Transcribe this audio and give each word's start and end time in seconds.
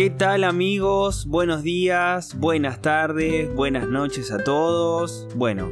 ¿Qué 0.00 0.08
tal 0.08 0.44
amigos? 0.44 1.26
Buenos 1.26 1.62
días, 1.62 2.34
buenas 2.38 2.80
tardes, 2.80 3.54
buenas 3.54 3.86
noches 3.86 4.32
a 4.32 4.42
todos. 4.42 5.28
Bueno, 5.36 5.70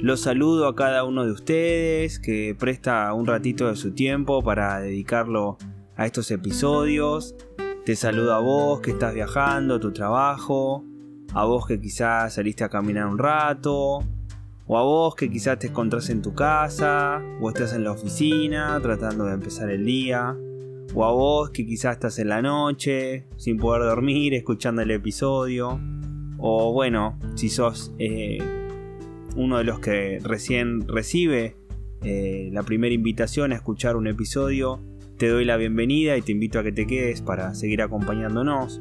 los 0.00 0.22
saludo 0.22 0.66
a 0.66 0.74
cada 0.74 1.04
uno 1.04 1.24
de 1.24 1.30
ustedes 1.30 2.18
que 2.18 2.56
presta 2.58 3.14
un 3.14 3.28
ratito 3.28 3.68
de 3.68 3.76
su 3.76 3.92
tiempo 3.92 4.42
para 4.42 4.80
dedicarlo 4.80 5.56
a 5.94 6.04
estos 6.04 6.32
episodios. 6.32 7.36
Te 7.84 7.94
saludo 7.94 8.34
a 8.34 8.40
vos 8.40 8.80
que 8.80 8.90
estás 8.90 9.14
viajando 9.14 9.76
a 9.76 9.78
tu 9.78 9.92
trabajo, 9.92 10.84
a 11.32 11.44
vos 11.44 11.64
que 11.64 11.80
quizás 11.80 12.34
saliste 12.34 12.64
a 12.64 12.70
caminar 12.70 13.06
un 13.06 13.18
rato, 13.18 14.00
o 14.66 14.78
a 14.78 14.82
vos 14.82 15.14
que 15.14 15.30
quizás 15.30 15.60
te 15.60 15.68
encontrás 15.68 16.10
en 16.10 16.22
tu 16.22 16.34
casa, 16.34 17.22
o 17.40 17.48
estás 17.48 17.72
en 17.72 17.84
la 17.84 17.92
oficina 17.92 18.80
tratando 18.82 19.26
de 19.26 19.34
empezar 19.34 19.70
el 19.70 19.84
día, 19.84 20.36
o 20.94 21.04
a 21.04 21.12
vos 21.12 21.50
que 21.50 21.64
quizás 21.64 21.94
estás 21.94 22.18
en 22.18 22.28
la 22.28 22.42
noche 22.42 23.26
sin 23.36 23.56
poder 23.56 23.82
dormir 23.82 24.34
escuchando 24.34 24.82
el 24.82 24.90
episodio, 24.90 25.80
o 26.38 26.72
bueno, 26.72 27.18
si 27.34 27.48
sos 27.48 27.94
eh, 27.98 28.38
uno 29.36 29.58
de 29.58 29.64
los 29.64 29.78
que 29.78 30.18
recién 30.22 30.86
recibe 30.88 31.56
eh, 32.02 32.48
la 32.52 32.62
primera 32.62 32.94
invitación 32.94 33.52
a 33.52 33.56
escuchar 33.56 33.96
un 33.96 34.06
episodio, 34.06 34.80
te 35.18 35.28
doy 35.28 35.44
la 35.44 35.56
bienvenida 35.56 36.16
y 36.16 36.22
te 36.22 36.32
invito 36.32 36.58
a 36.58 36.62
que 36.62 36.72
te 36.72 36.86
quedes 36.86 37.20
para 37.20 37.54
seguir 37.54 37.82
acompañándonos. 37.82 38.80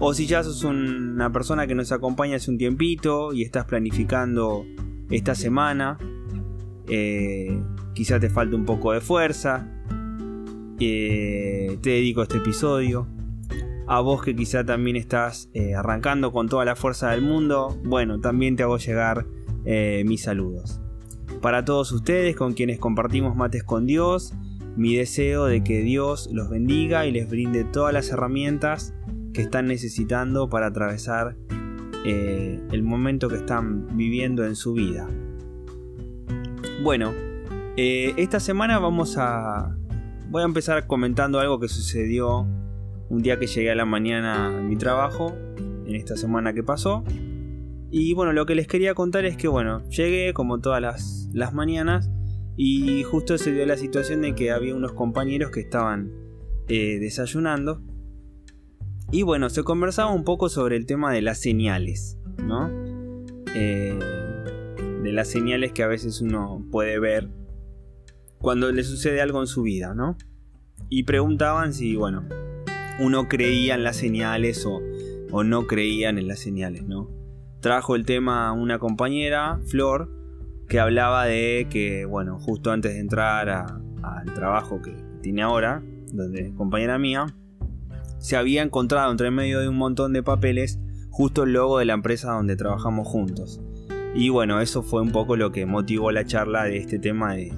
O 0.00 0.14
si 0.14 0.26
ya 0.26 0.44
sos 0.44 0.62
una 0.64 1.32
persona 1.32 1.66
que 1.66 1.74
nos 1.74 1.90
acompaña 1.90 2.36
hace 2.36 2.50
un 2.50 2.58
tiempito 2.58 3.32
y 3.32 3.42
estás 3.42 3.64
planificando 3.64 4.64
esta 5.10 5.34
semana, 5.34 5.98
eh, 6.88 7.58
quizá 7.94 8.20
te 8.20 8.28
falte 8.28 8.54
un 8.54 8.64
poco 8.64 8.92
de 8.92 9.00
fuerza, 9.00 9.77
eh, 10.80 11.78
te 11.82 11.90
dedico 11.90 12.22
este 12.22 12.38
episodio. 12.38 13.06
A 13.86 14.00
vos 14.00 14.22
que 14.22 14.36
quizá 14.36 14.64
también 14.64 14.96
estás 14.96 15.48
eh, 15.54 15.74
arrancando 15.74 16.30
con 16.30 16.48
toda 16.48 16.64
la 16.64 16.76
fuerza 16.76 17.10
del 17.10 17.22
mundo, 17.22 17.78
bueno, 17.84 18.20
también 18.20 18.56
te 18.56 18.62
hago 18.62 18.78
llegar 18.78 19.26
mis 20.04 20.22
saludos. 20.22 20.80
Para 21.42 21.62
todos 21.62 21.92
ustedes 21.92 22.34
con 22.34 22.54
quienes 22.54 22.78
compartimos 22.78 23.36
mates 23.36 23.62
con 23.62 23.84
Dios, 23.84 24.32
mi 24.78 24.96
deseo 24.96 25.46
de 25.46 25.62
que 25.62 25.82
Dios 25.82 26.28
los 26.32 26.48
bendiga 26.48 27.04
y 27.04 27.12
les 27.12 27.28
brinde 27.28 27.64
todas 27.64 27.92
las 27.92 28.10
herramientas 28.10 28.94
que 29.32 29.42
están 29.42 29.66
necesitando 29.66 30.48
para 30.48 30.66
atravesar 30.66 31.36
eh, 32.04 32.60
el 32.72 32.82
momento 32.82 33.28
que 33.28 33.36
están 33.36 33.96
viviendo 33.96 34.44
en 34.44 34.56
su 34.56 34.72
vida. 34.72 35.08
Bueno, 36.82 37.12
eh, 37.76 38.14
esta 38.16 38.40
semana 38.40 38.78
vamos 38.78 39.16
a... 39.18 39.77
Voy 40.30 40.42
a 40.42 40.44
empezar 40.44 40.86
comentando 40.86 41.40
algo 41.40 41.58
que 41.58 41.68
sucedió 41.68 42.46
un 43.08 43.22
día 43.22 43.38
que 43.38 43.46
llegué 43.46 43.70
a 43.70 43.74
la 43.74 43.86
mañana 43.86 44.58
a 44.58 44.60
mi 44.60 44.76
trabajo, 44.76 45.34
en 45.86 45.94
esta 45.94 46.18
semana 46.18 46.52
que 46.52 46.62
pasó. 46.62 47.02
Y 47.90 48.12
bueno, 48.12 48.34
lo 48.34 48.44
que 48.44 48.54
les 48.54 48.66
quería 48.66 48.92
contar 48.92 49.24
es 49.24 49.38
que 49.38 49.48
bueno, 49.48 49.88
llegué 49.88 50.34
como 50.34 50.60
todas 50.60 50.82
las, 50.82 51.30
las 51.32 51.54
mañanas 51.54 52.10
y 52.58 53.04
justo 53.04 53.38
se 53.38 53.52
dio 53.52 53.64
la 53.64 53.78
situación 53.78 54.20
de 54.20 54.34
que 54.34 54.50
había 54.50 54.74
unos 54.74 54.92
compañeros 54.92 55.50
que 55.50 55.60
estaban 55.60 56.12
eh, 56.68 56.98
desayunando. 56.98 57.80
Y 59.10 59.22
bueno, 59.22 59.48
se 59.48 59.64
conversaba 59.64 60.12
un 60.12 60.24
poco 60.24 60.50
sobre 60.50 60.76
el 60.76 60.84
tema 60.84 61.10
de 61.10 61.22
las 61.22 61.40
señales, 61.40 62.18
¿no? 62.36 62.68
Eh, 63.54 63.98
de 65.02 65.12
las 65.12 65.28
señales 65.28 65.72
que 65.72 65.82
a 65.82 65.86
veces 65.86 66.20
uno 66.20 66.62
puede 66.70 66.98
ver 66.98 67.30
cuando 68.40 68.70
le 68.72 68.84
sucede 68.84 69.20
algo 69.20 69.40
en 69.40 69.46
su 69.46 69.62
vida, 69.62 69.94
¿no? 69.94 70.16
Y 70.88 71.04
preguntaban 71.04 71.74
si, 71.74 71.96
bueno, 71.96 72.24
uno 73.00 73.28
creía 73.28 73.74
en 73.74 73.84
las 73.84 73.96
señales 73.96 74.64
o, 74.66 74.80
o 75.30 75.44
no 75.44 75.66
creían 75.66 76.18
en 76.18 76.28
las 76.28 76.38
señales, 76.38 76.84
¿no? 76.84 77.10
Trajo 77.60 77.96
el 77.96 78.04
tema 78.04 78.52
una 78.52 78.78
compañera, 78.78 79.60
Flor, 79.66 80.10
que 80.68 80.80
hablaba 80.80 81.24
de 81.24 81.66
que, 81.70 82.04
bueno, 82.04 82.38
justo 82.38 82.70
antes 82.70 82.94
de 82.94 83.00
entrar 83.00 83.48
al 83.50 84.34
trabajo 84.34 84.80
que 84.82 84.94
tiene 85.22 85.42
ahora, 85.42 85.82
donde 86.12 86.48
es 86.48 86.52
compañera 86.52 86.98
mía, 86.98 87.26
se 88.18 88.36
había 88.36 88.62
encontrado 88.62 89.10
entre 89.10 89.30
medio 89.30 89.60
de 89.60 89.68
un 89.68 89.76
montón 89.76 90.12
de 90.12 90.22
papeles 90.22 90.78
justo 91.10 91.44
el 91.44 91.52
logo 91.52 91.78
de 91.78 91.84
la 91.84 91.94
empresa 91.94 92.32
donde 92.32 92.56
trabajamos 92.56 93.08
juntos. 93.08 93.60
Y 94.14 94.28
bueno, 94.28 94.60
eso 94.60 94.82
fue 94.82 95.02
un 95.02 95.10
poco 95.10 95.36
lo 95.36 95.52
que 95.52 95.66
motivó 95.66 96.12
la 96.12 96.24
charla 96.24 96.64
de 96.64 96.78
este 96.78 96.98
tema 96.98 97.34
de, 97.34 97.52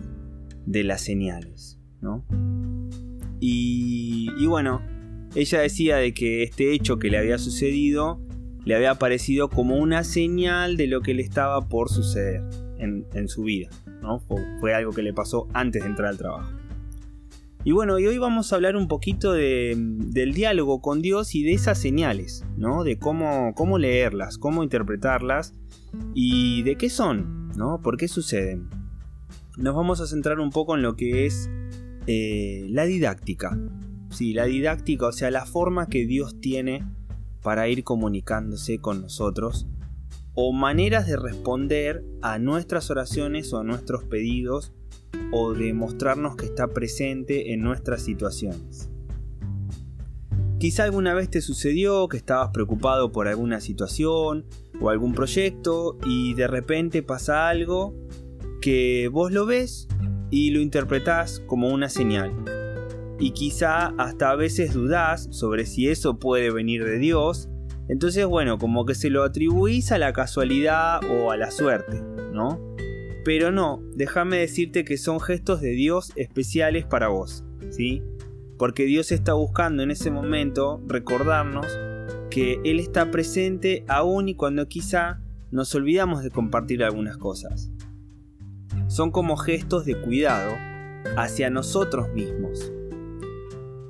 de 0.66 0.84
las 0.84 1.03
señales, 1.03 1.78
¿no? 2.00 2.25
Y, 3.41 4.47
bueno, 4.47 4.82
ella 5.34 5.60
decía 5.60 5.97
de 5.97 6.12
que 6.12 6.43
este 6.43 6.75
hecho 6.75 6.98
que 6.98 7.09
le 7.09 7.19
había 7.19 7.38
sucedido 7.38 8.21
le 8.65 8.75
había 8.75 8.97
parecido 8.97 9.49
como 9.49 9.76
una 9.76 10.04
señal 10.04 10.76
de 10.76 10.87
lo 10.87 11.00
que 11.00 11.15
le 11.15 11.22
estaba 11.22 11.69
por 11.69 11.88
suceder 11.88 12.43
en, 12.78 13.28
su 13.28 13.44
vida. 13.44 13.70
¿no? 14.03 14.20
Fue, 14.60 14.75
algo 14.75 14.93
que 14.93 15.03
le 15.03 15.15
pasó 15.15 15.49
antes 15.54 15.82
de 15.82 15.88
entrar 15.88 16.09
al 16.09 16.19
trabajo. 16.19 16.50
Y 17.65 17.72
bueno, 17.72 17.99
y 17.99 18.06
hoy 18.06 18.19
vamos 18.19 18.53
a 18.53 18.56
hablar 18.56 18.76
un 18.76 18.88
poquito 18.88 19.32
del 19.32 20.32
diálogo 20.34 20.81
con 20.81 21.03
Dios 21.03 21.34
y 21.34 21.43
de 21.43 21.53
esas 21.53 21.78
señales, 21.78 22.44
¿no? 22.56 22.84
De 22.84 22.99
cómo, 22.99 23.53
cómo 23.54 23.76
leerlas, 23.76 24.38
cómo 24.38 24.62
interpretarlas 24.62 25.54
y 26.15 26.62
de 26.62 26.76
qué 26.76 26.88
son, 26.88 27.49
¿no? 27.56 27.81
¿Por 27.82 27.99
qué 27.99 28.09
suceden? 28.09 28.79
Nos 29.56 29.75
vamos 29.75 30.00
a 30.00 30.06
centrar 30.06 30.41
un 30.41 30.50
poco 30.50 30.77
en 30.77 30.83
lo 30.83 30.97
que 30.97 31.27
es 31.27 31.50
eh, 32.06 32.66
la 32.71 32.84
didáctica. 32.84 33.59
Sí, 34.11 34.33
la 34.33 34.44
didáctica, 34.44 35.06
o 35.06 35.12
sea, 35.12 35.31
la 35.31 35.44
forma 35.44 35.88
que 35.88 36.06
Dios 36.06 36.41
tiene 36.41 36.84
para 37.43 37.69
ir 37.69 37.84
comunicándose 37.84 38.78
con 38.78 39.03
nosotros 39.03 39.66
o 40.34 40.53
maneras 40.53 41.06
de 41.06 41.16
responder 41.16 42.05
a 42.22 42.38
nuestras 42.38 42.91
oraciones 42.91 43.53
o 43.53 43.59
a 43.59 43.65
nuestros 43.65 44.05
pedidos 44.05 44.72
o 45.33 45.53
de 45.53 45.73
mostrarnos 45.75 46.37
que 46.37 46.46
está 46.46 46.69
presente 46.69 47.53
en 47.53 47.62
nuestras 47.62 48.03
situaciones. 48.03 48.88
Quizá 50.58 50.85
alguna 50.85 51.14
vez 51.14 51.31
te 51.31 51.41
sucedió 51.41 52.06
que 52.08 52.19
estabas 52.19 52.50
preocupado 52.50 53.12
por 53.12 53.29
alguna 53.29 53.61
situación 53.61 54.44
o 54.81 54.91
algún 54.91 55.14
proyecto 55.14 55.96
y 56.05 56.35
de 56.35 56.46
repente 56.46 57.03
pasa 57.03 57.49
algo 57.49 57.94
que 58.60 59.08
vos 59.08 59.32
lo 59.32 59.46
ves 59.46 59.88
y 60.30 60.50
lo 60.50 60.60
interpretás 60.60 61.40
como 61.46 61.68
una 61.68 61.88
señal. 61.88 62.32
Y 63.18 63.32
quizá 63.32 63.88
hasta 63.98 64.30
a 64.30 64.36
veces 64.36 64.72
dudás 64.72 65.28
sobre 65.30 65.66
si 65.66 65.88
eso 65.88 66.18
puede 66.18 66.50
venir 66.50 66.84
de 66.84 66.98
Dios 66.98 67.50
entonces, 67.90 68.24
bueno, 68.24 68.56
como 68.56 68.86
que 68.86 68.94
se 68.94 69.10
lo 69.10 69.24
atribuís 69.24 69.90
a 69.90 69.98
la 69.98 70.12
casualidad 70.12 71.00
o 71.10 71.32
a 71.32 71.36
la 71.36 71.50
suerte, 71.50 72.00
¿no? 72.32 72.60
Pero 73.24 73.50
no, 73.50 73.82
déjame 73.96 74.36
decirte 74.36 74.84
que 74.84 74.96
son 74.96 75.18
gestos 75.18 75.60
de 75.60 75.70
Dios 75.70 76.12
especiales 76.14 76.86
para 76.86 77.08
vos, 77.08 77.44
¿sí? 77.70 78.00
Porque 78.58 78.84
Dios 78.84 79.10
está 79.10 79.32
buscando 79.32 79.82
en 79.82 79.90
ese 79.90 80.12
momento 80.12 80.80
recordarnos 80.86 81.66
que 82.30 82.60
Él 82.64 82.78
está 82.78 83.10
presente 83.10 83.84
aún 83.88 84.28
y 84.28 84.36
cuando 84.36 84.68
quizá 84.68 85.20
nos 85.50 85.74
olvidamos 85.74 86.22
de 86.22 86.30
compartir 86.30 86.84
algunas 86.84 87.16
cosas. 87.16 87.72
Son 88.88 89.11
como 89.11 89.37
gestos 89.37 89.84
de 89.84 90.00
cuidado 90.00 90.52
hacia 91.17 91.50
nosotros 91.50 92.12
mismos. 92.12 92.72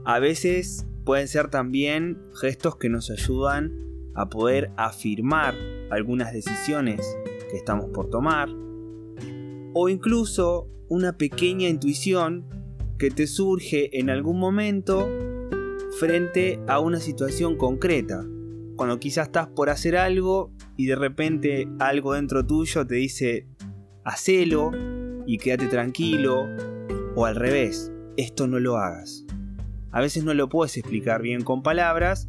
A 0.04 0.18
veces 0.18 0.86
pueden 1.04 1.28
ser 1.28 1.48
también 1.48 2.22
gestos 2.40 2.76
que 2.76 2.88
nos 2.88 3.10
ayudan 3.10 3.72
a 4.14 4.28
poder 4.28 4.72
afirmar 4.76 5.54
algunas 5.90 6.32
decisiones 6.32 7.00
que 7.50 7.56
estamos 7.56 7.86
por 7.90 8.10
tomar, 8.10 8.48
o 9.72 9.88
incluso 9.88 10.68
una 10.88 11.16
pequeña 11.16 11.68
intuición 11.68 12.46
que 12.98 13.10
te 13.10 13.26
surge 13.26 13.98
en 13.98 14.10
algún 14.10 14.38
momento 14.38 15.08
frente 15.98 16.60
a 16.66 16.80
una 16.80 17.00
situación 17.00 17.56
concreta. 17.56 18.24
Cuando 18.76 18.98
quizás 18.98 19.28
estás 19.28 19.48
por 19.48 19.70
hacer 19.70 19.96
algo 19.96 20.52
y 20.76 20.86
de 20.86 20.96
repente 20.96 21.68
algo 21.78 22.14
dentro 22.14 22.44
tuyo 22.46 22.86
te 22.86 22.96
dice, 22.96 23.46
hacelo 24.04 24.72
y 25.26 25.38
quédate 25.38 25.66
tranquilo, 25.66 26.46
o 27.14 27.26
al 27.26 27.36
revés, 27.36 27.92
esto 28.16 28.46
no 28.46 28.58
lo 28.58 28.76
hagas. 28.76 29.24
A 29.92 30.00
veces 30.00 30.24
no 30.24 30.34
lo 30.34 30.48
puedes 30.48 30.76
explicar 30.76 31.22
bien 31.22 31.42
con 31.42 31.62
palabras, 31.62 32.28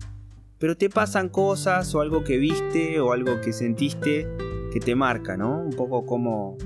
pero 0.58 0.76
te 0.76 0.90
pasan 0.90 1.30
cosas 1.30 1.94
o 1.96 2.02
algo 2.02 2.24
que 2.24 2.38
viste 2.38 3.00
o 3.00 3.14
algo 3.14 3.42
que 3.42 3.54
sentiste 3.54 4.28
que 4.72 4.80
te 4.80 4.96
marca, 4.96 5.38
¿no? 5.38 5.62
Un 5.64 5.72
poco 5.72 6.06
como 6.06 6.58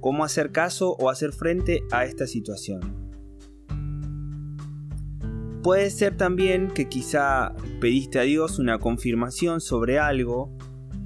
cómo 0.00 0.24
hacer 0.24 0.50
caso 0.50 0.96
o 0.98 1.10
hacer 1.10 1.32
frente 1.32 1.82
a 1.90 2.04
esta 2.04 2.26
situación. 2.26 3.10
Puede 5.62 5.90
ser 5.90 6.16
también 6.16 6.68
que 6.68 6.88
quizá 6.88 7.52
pediste 7.80 8.18
a 8.18 8.22
Dios 8.22 8.58
una 8.58 8.78
confirmación 8.78 9.60
sobre 9.60 9.98
algo 9.98 10.50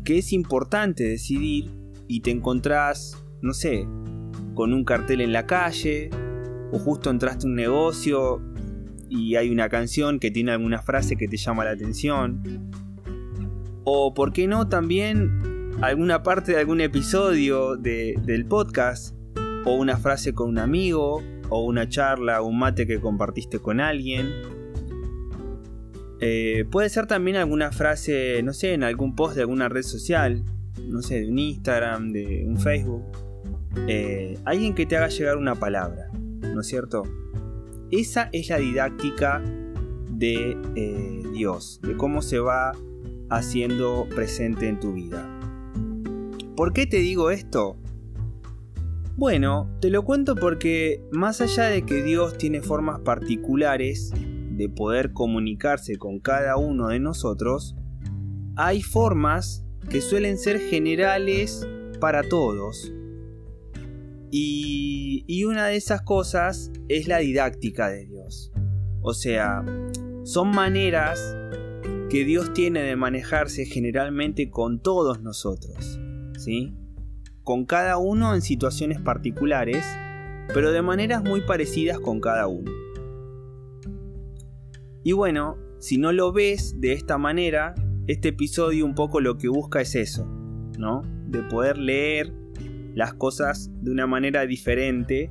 que 0.05 0.19
es 0.19 0.33
importante 0.33 1.05
decidir 1.05 1.84
y 2.09 2.21
te 2.21 2.31
encontrás, 2.31 3.25
no 3.41 3.55
sé, 3.55 3.87
con 4.55 4.73
un 4.73 4.85
cartel 4.85 5.21
en 5.21 5.33
la 5.33 5.47
calle 5.47 6.11
o 6.73 6.79
justo 6.79 7.11
entraste 7.11 7.47
a 7.47 7.51
un 7.51 7.57
negocio 7.57 8.43
y 9.09 9.37
hay 9.37 9.51
una 9.51 9.69
canción 9.69 10.19
que 10.19 10.31
tiene 10.31 10.53
alguna 10.53 10.83
frase 10.83 11.17
que 11.17 11.29
te 11.29 11.37
llama 11.37 11.65
la 11.65 11.71
atención. 11.71 12.71
O 13.85 14.15
por 14.15 14.33
qué 14.33 14.47
no 14.47 14.69
también 14.69 15.75
alguna 15.83 16.23
parte 16.23 16.53
de 16.53 16.59
algún 16.59 16.81
episodio 16.81 17.77
del 17.77 18.47
podcast, 18.47 19.15
o 19.65 19.75
una 19.75 19.97
frase 19.97 20.35
con 20.35 20.49
un 20.49 20.59
amigo, 20.59 21.23
o 21.49 21.65
una 21.65 21.89
charla, 21.89 22.43
un 22.43 22.59
mate 22.59 22.87
que 22.87 23.01
compartiste 23.01 23.59
con 23.59 23.81
alguien. 23.81 24.31
Eh, 26.21 26.65
puede 26.71 26.89
ser 26.89 27.07
también 27.07 27.37
alguna 27.37 27.73
frase, 27.73 28.43
no 28.43 28.53
sé, 28.53 28.73
en 28.73 28.83
algún 28.83 29.15
post 29.15 29.37
de 29.37 29.43
alguna 29.43 29.69
red 29.69 29.83
social, 29.83 30.45
no 30.83 31.03
sé, 31.03 31.21
de 31.21 31.29
un 31.31 31.39
Instagram, 31.39 32.13
de 32.13 32.45
un 32.47 32.59
Facebook. 32.59 33.05
Eh, 33.89 34.39
alguien 34.45 34.75
que 34.75 34.87
te 34.87 34.97
haga 34.97 35.09
llegar 35.09 35.37
una 35.37 35.55
palabra, 35.55 36.11
¿no 36.13 36.61
es 36.61 36.67
cierto? 36.67 37.03
Esa 37.91 38.29
es 38.33 38.49
la 38.49 38.59
didáctica 38.59 39.43
de 40.11 40.57
eh, 40.77 41.23
Dios, 41.33 41.81
de 41.83 41.97
cómo 41.97 42.23
se 42.23 42.39
va 42.39 42.73
haciendo 43.31 44.07
presente 44.15 44.69
en 44.69 44.81
tu 44.81 44.93
vida. 44.93 45.29
¿Por 46.57 46.73
qué 46.73 46.87
te 46.87 46.99
digo 46.99 47.31
esto? 47.31 47.77
Bueno, 49.17 49.71
te 49.81 49.91
lo 49.91 50.05
cuento 50.05 50.35
porque 50.35 51.03
más 51.13 51.41
allá 51.41 51.65
de 51.65 51.83
que 51.83 52.03
Dios 52.03 52.37
tiene 52.39 52.63
formas 52.63 53.01
particulares 53.01 54.13
de 54.57 54.69
poder 54.69 55.13
comunicarse 55.13 55.97
con 55.97 56.21
cada 56.21 56.57
uno 56.57 56.89
de 56.89 57.01
nosotros, 57.01 57.77
hay 58.57 58.83
formas 58.83 59.64
que 59.89 60.01
suelen 60.01 60.39
ser 60.39 60.59
generales 60.59 61.67
para 62.01 62.23
todos. 62.23 62.93
Y, 64.31 65.45
una 65.45 65.67
de 65.67 65.77
esas 65.77 66.03
cosas 66.03 66.73
es 66.89 67.07
la 67.07 67.19
didáctica 67.19 67.89
de 67.89 68.07
Dios. 68.07 68.53
O 69.03 69.15
sea, 69.15 69.65
son 70.25 70.51
maneras 70.51 71.37
que 72.11 72.25
Dios 72.25 72.53
tiene 72.53 72.83
de 72.83 72.97
manejarse 72.97 73.65
generalmente 73.67 74.51
con 74.51 74.81
todos 74.81 75.23
nosotros. 75.23 76.01
Con 77.43 77.65
cada 77.65 77.97
uno 77.99 78.35
en 78.35 78.43
situaciones 78.43 79.01
particulares, 79.01 79.85
pero 80.53 80.73
de 80.73 80.83
maneras 80.83 81.23
muy 81.23 81.41
parecidas 81.43 82.01
con 82.01 82.21
cada 82.21 82.47
uno. 82.49 82.71
Y 85.05 85.13
bueno, 85.13 85.57
si 85.79 85.99
no 85.99 86.13
lo 86.13 86.33
ves 86.33 86.81
de 86.81 86.93
esta 86.93 87.19
manera, 87.19 87.75
este 88.07 88.29
episodio 88.29 88.85
un 88.85 88.95
poco 88.95 89.21
lo 89.21 89.39
que 89.39 89.49
busca 89.49 89.81
es 89.81 89.95
eso, 89.95 90.27
¿no? 90.79 91.03
De 91.29 91.43
poder 91.43 91.79
leer 91.79 92.33
las 92.95 93.15
cosas 93.15 93.71
de 93.83 93.91
una 93.91 94.07
manera 94.07 94.47
diferente 94.47 95.31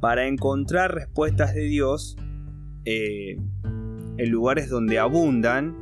para 0.00 0.26
encontrar 0.26 0.94
respuestas 0.94 1.54
de 1.54 1.62
Dios 1.62 2.16
eh, 2.84 3.38
en 4.18 4.30
lugares 4.30 4.68
donde 4.68 4.98
abundan 4.98 5.74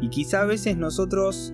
y 0.00 0.08
quizá 0.08 0.42
a 0.42 0.46
veces 0.46 0.76
nosotros 0.76 1.52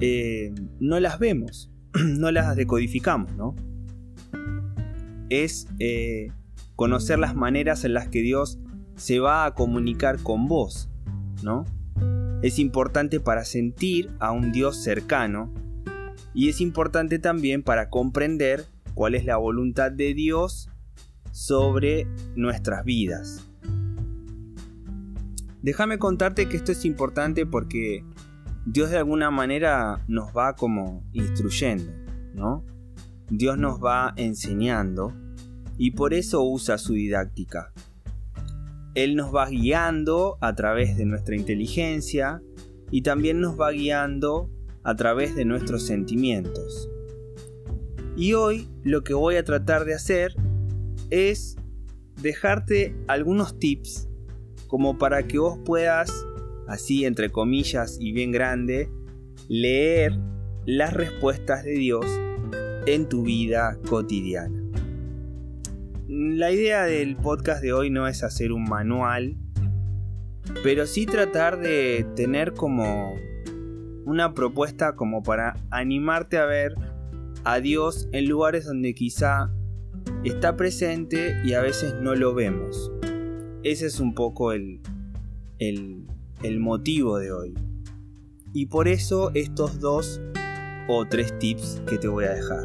eh, 0.00 0.52
no 0.80 1.00
las 1.00 1.18
vemos. 1.18 1.70
no 2.18 2.30
las 2.30 2.56
decodificamos, 2.56 3.34
¿no? 3.36 3.54
Es 5.28 5.68
eh, 5.78 6.28
conocer 6.76 7.18
las 7.18 7.34
maneras 7.34 7.84
en 7.84 7.94
las 7.94 8.08
que 8.08 8.22
Dios 8.22 8.58
se 8.96 9.18
va 9.18 9.44
a 9.44 9.54
comunicar 9.54 10.22
con 10.22 10.46
vos, 10.46 10.90
¿no? 11.42 11.64
Es 12.46 12.60
importante 12.60 13.18
para 13.18 13.44
sentir 13.44 14.08
a 14.20 14.30
un 14.30 14.52
Dios 14.52 14.76
cercano 14.76 15.52
y 16.32 16.48
es 16.48 16.60
importante 16.60 17.18
también 17.18 17.64
para 17.64 17.90
comprender 17.90 18.66
cuál 18.94 19.16
es 19.16 19.24
la 19.24 19.36
voluntad 19.36 19.90
de 19.90 20.14
Dios 20.14 20.70
sobre 21.32 22.06
nuestras 22.36 22.84
vidas. 22.84 23.44
Déjame 25.60 25.98
contarte 25.98 26.48
que 26.48 26.56
esto 26.56 26.70
es 26.70 26.84
importante 26.84 27.46
porque 27.46 28.04
Dios 28.64 28.90
de 28.90 28.98
alguna 28.98 29.32
manera 29.32 30.04
nos 30.06 30.28
va 30.28 30.54
como 30.54 31.02
instruyendo, 31.12 31.90
¿no? 32.32 32.64
Dios 33.28 33.58
nos 33.58 33.82
va 33.82 34.14
enseñando 34.14 35.12
y 35.78 35.90
por 35.90 36.14
eso 36.14 36.44
usa 36.44 36.78
su 36.78 36.92
didáctica. 36.92 37.72
Él 38.96 39.14
nos 39.14 39.32
va 39.32 39.48
guiando 39.48 40.38
a 40.40 40.56
través 40.56 40.96
de 40.96 41.04
nuestra 41.04 41.36
inteligencia 41.36 42.42
y 42.90 43.02
también 43.02 43.40
nos 43.40 43.60
va 43.60 43.70
guiando 43.70 44.50
a 44.82 44.96
través 44.96 45.36
de 45.36 45.44
nuestros 45.44 45.82
sentimientos. 45.82 46.88
Y 48.16 48.32
hoy 48.32 48.66
lo 48.82 49.04
que 49.04 49.12
voy 49.12 49.36
a 49.36 49.44
tratar 49.44 49.84
de 49.84 49.94
hacer 49.94 50.34
es 51.10 51.56
dejarte 52.22 52.96
algunos 53.06 53.58
tips 53.58 54.08
como 54.66 54.96
para 54.96 55.28
que 55.28 55.38
vos 55.38 55.58
puedas 55.62 56.10
así 56.66 57.04
entre 57.04 57.30
comillas 57.30 57.98
y 58.00 58.12
bien 58.12 58.32
grande, 58.32 58.88
leer 59.48 60.18
las 60.64 60.94
respuestas 60.94 61.64
de 61.64 61.72
Dios 61.72 62.06
en 62.86 63.08
tu 63.08 63.24
vida 63.24 63.78
cotidiana. 63.88 64.55
La 66.08 66.52
idea 66.52 66.84
del 66.84 67.16
podcast 67.16 67.60
de 67.60 67.72
hoy 67.72 67.90
no 67.90 68.06
es 68.06 68.22
hacer 68.22 68.52
un 68.52 68.62
manual, 68.62 69.36
pero 70.62 70.86
sí 70.86 71.04
tratar 71.04 71.58
de 71.58 72.06
tener 72.14 72.52
como 72.52 73.16
una 74.04 74.32
propuesta 74.32 74.94
como 74.94 75.24
para 75.24 75.56
animarte 75.70 76.38
a 76.38 76.44
ver 76.44 76.76
a 77.42 77.58
Dios 77.58 78.08
en 78.12 78.28
lugares 78.28 78.66
donde 78.66 78.94
quizá 78.94 79.50
está 80.22 80.56
presente 80.56 81.34
y 81.44 81.54
a 81.54 81.60
veces 81.60 81.96
no 82.00 82.14
lo 82.14 82.34
vemos. 82.34 82.92
Ese 83.64 83.86
es 83.86 83.98
un 83.98 84.14
poco 84.14 84.52
el, 84.52 84.80
el, 85.58 86.06
el 86.44 86.60
motivo 86.60 87.18
de 87.18 87.32
hoy. 87.32 87.54
Y 88.52 88.66
por 88.66 88.86
eso 88.86 89.32
estos 89.34 89.80
dos 89.80 90.20
o 90.86 91.04
tres 91.08 91.36
tips 91.40 91.82
que 91.84 91.98
te 91.98 92.06
voy 92.06 92.26
a 92.26 92.34
dejar. 92.34 92.64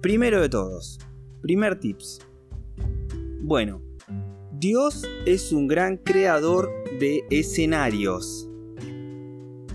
Primero 0.00 0.40
de 0.40 0.48
todos, 0.48 0.98
primer 1.40 1.78
tips. 1.78 2.20
Bueno, 3.42 3.82
Dios 4.52 5.06
es 5.26 5.52
un 5.52 5.66
gran 5.66 5.96
creador 5.96 6.70
de 6.98 7.24
escenarios. 7.30 8.48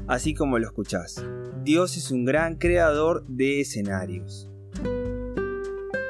Así 0.08 0.34
como 0.34 0.60
lo 0.60 0.68
escuchás. 0.68 1.26
Dios 1.64 1.98
es 1.98 2.12
un 2.12 2.26
gran 2.26 2.58
creador 2.58 3.26
de 3.28 3.62
escenarios. 3.62 4.50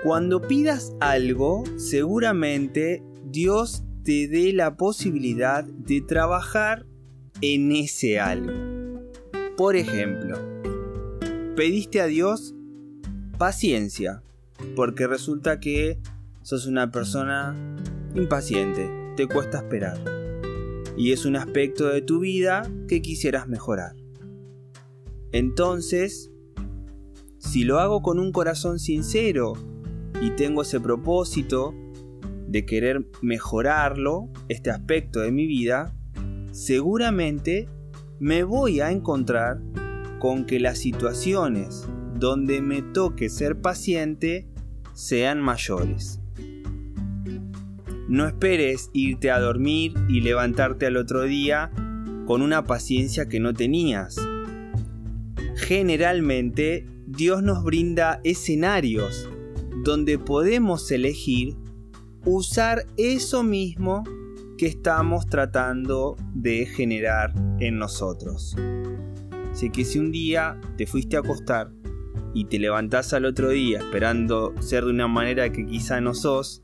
Cuando 0.04 0.42
pidas 0.42 0.94
algo, 1.00 1.64
seguramente 1.78 3.02
Dios 3.24 3.84
te 4.04 4.28
dé 4.28 4.54
la 4.54 4.76
posibilidad 4.78 5.64
de 5.64 6.02
trabajar 6.02 6.86
en 7.42 7.72
ese 7.72 8.20
algo. 8.20 9.02
Por 9.58 9.76
ejemplo, 9.76 10.38
pediste 11.56 12.02
a 12.02 12.06
Dios 12.06 12.54
paciencia, 13.38 14.22
porque 14.76 15.08
resulta 15.08 15.60
que 15.60 16.00
sos 16.42 16.68
una 16.68 16.92
persona 16.92 17.56
impaciente, 18.16 18.90
te 19.16 19.28
cuesta 19.28 19.58
esperar, 19.58 19.98
y 20.98 21.12
es 21.12 21.26
un 21.26 21.36
aspecto 21.36 21.88
de 21.88 22.02
tu 22.02 22.20
vida 22.20 22.70
que 22.88 23.02
quisieras 23.02 23.48
mejorar. 23.48 23.96
Entonces, 25.32 26.32
si 27.40 27.64
lo 27.64 27.80
hago 27.80 28.02
con 28.02 28.20
un 28.20 28.32
corazón 28.32 28.80
sincero 28.80 29.54
y 30.22 30.32
tengo 30.32 30.62
ese 30.62 30.80
propósito 30.80 31.74
de 32.48 32.66
querer 32.66 33.06
mejorarlo, 33.22 34.30
este 34.48 34.72
aspecto 34.72 35.20
de 35.20 35.32
mi 35.32 35.46
vida, 35.46 35.94
seguramente 36.52 37.68
me 38.20 38.44
voy 38.44 38.80
a 38.80 38.92
encontrar 38.92 39.62
con 40.20 40.46
que 40.46 40.60
las 40.60 40.78
situaciones 40.78 41.86
donde 42.16 42.62
me 42.62 42.82
toque 42.82 43.30
ser 43.30 43.62
paciente 43.62 44.48
sean 44.94 45.42
mayores. 45.42 46.20
No 48.08 48.28
esperes 48.28 48.90
irte 48.94 49.32
a 49.32 49.40
dormir 49.40 49.94
y 50.08 50.22
levantarte 50.22 50.86
al 50.86 50.98
otro 50.98 51.24
día 51.24 51.72
con 52.26 52.42
una 52.42 52.64
paciencia 52.64 53.28
que 53.28 53.40
no 53.40 53.54
tenías. 53.54 54.18
Generalmente 55.56 56.86
Dios 57.08 57.44
nos 57.44 57.64
brinda 57.64 58.22
escenarios 58.24 59.30
donde 59.84 60.18
podemos 60.18 60.90
elegir 60.92 61.56
usar 62.26 62.86
eso 62.98 63.44
mismo 63.44 64.04
que 64.58 64.68
estamos 64.68 65.28
tratando 65.28 66.16
de 66.34 66.66
generar 66.66 67.34
en 67.60 67.78
nosotros. 67.78 68.56
Así 69.52 69.70
que 69.70 69.86
si 69.86 70.00
un 70.00 70.12
día 70.12 70.60
te 70.78 70.86
fuiste 70.86 71.18
a 71.18 71.20
acostar 71.20 71.72
y 72.36 72.46
te 72.46 72.60
levantás 72.60 73.13
al 73.13 73.24
otro 73.24 73.50
día 73.50 73.80
esperando 73.80 74.54
ser 74.60 74.84
de 74.84 74.92
una 74.92 75.08
manera 75.08 75.51
que 75.54 75.65
quizá 75.65 76.01
no 76.01 76.13
sos, 76.13 76.62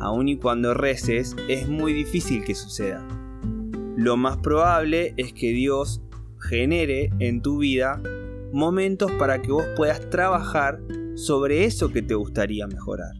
aun 0.00 0.28
y 0.28 0.36
cuando 0.36 0.74
reces, 0.74 1.36
es 1.48 1.68
muy 1.68 1.92
difícil 1.92 2.42
que 2.42 2.56
suceda. 2.56 3.06
Lo 3.96 4.16
más 4.16 4.38
probable 4.38 5.14
es 5.16 5.32
que 5.32 5.52
Dios 5.52 6.02
genere 6.40 7.10
en 7.20 7.40
tu 7.40 7.58
vida 7.58 8.02
momentos 8.52 9.12
para 9.12 9.40
que 9.40 9.52
vos 9.52 9.64
puedas 9.76 10.10
trabajar 10.10 10.80
sobre 11.14 11.66
eso 11.66 11.90
que 11.90 12.02
te 12.02 12.14
gustaría 12.14 12.66
mejorar. 12.66 13.14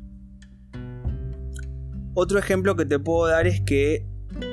Otro 2.15 2.41
ejemplo 2.41 2.75
que 2.75 2.85
te 2.85 2.99
puedo 2.99 3.29
dar 3.29 3.47
es 3.47 3.61
que 3.61 4.05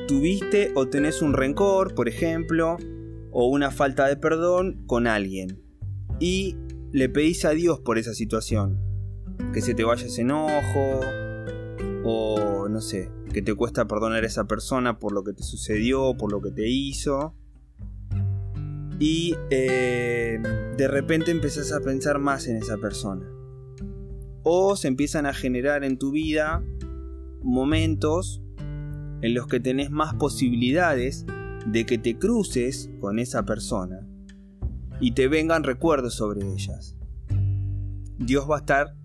tuviste 0.07 0.71
o 0.75 0.87
tenés 0.87 1.23
un 1.23 1.33
rencor, 1.33 1.95
por 1.95 2.07
ejemplo, 2.07 2.77
o 3.31 3.47
una 3.47 3.71
falta 3.71 4.07
de 4.07 4.17
perdón 4.17 4.83
con 4.85 5.07
alguien 5.07 5.59
y 6.19 6.55
le 6.91 7.09
pedís 7.09 7.45
a 7.45 7.51
Dios 7.51 7.79
por 7.79 7.97
esa 7.97 8.13
situación. 8.13 8.79
Que 9.53 9.61
se 9.61 9.73
te 9.73 9.83
vaya 9.83 10.05
ese 10.05 10.21
enojo 10.21 10.99
o 12.03 12.67
no 12.69 12.81
sé, 12.81 13.09
que 13.33 13.41
te 13.41 13.53
cuesta 13.53 13.87
perdonar 13.87 14.23
a 14.23 14.27
esa 14.27 14.45
persona 14.45 14.99
por 14.99 15.13
lo 15.13 15.23
que 15.23 15.33
te 15.33 15.43
sucedió, 15.43 16.15
por 16.17 16.31
lo 16.31 16.41
que 16.41 16.51
te 16.51 16.67
hizo. 16.67 17.35
Y 18.99 19.35
eh, 19.49 20.39
de 20.77 20.87
repente 20.87 21.31
empezás 21.31 21.71
a 21.71 21.79
pensar 21.79 22.19
más 22.19 22.47
en 22.47 22.57
esa 22.57 22.77
persona. 22.77 23.25
O 24.43 24.75
se 24.75 24.87
empiezan 24.87 25.25
a 25.25 25.33
generar 25.33 25.83
en 25.83 25.97
tu 25.97 26.11
vida 26.11 26.63
momentos 27.41 28.41
en 29.21 29.33
los 29.33 29.47
que 29.47 29.59
tenés 29.59 29.91
más 29.91 30.15
posibilidades 30.15 31.25
de 31.65 31.85
que 31.85 31.97
te 31.97 32.17
cruces 32.17 32.89
con 32.99 33.19
esa 33.19 33.45
persona 33.45 34.08
y 34.99 35.11
te 35.11 35.27
vengan 35.27 35.63
recuerdos 35.63 36.15
sobre 36.15 36.41
ellas. 36.41 36.95
Dios 38.17 38.49
va 38.49 38.57
a 38.57 38.59
estar 38.59 38.95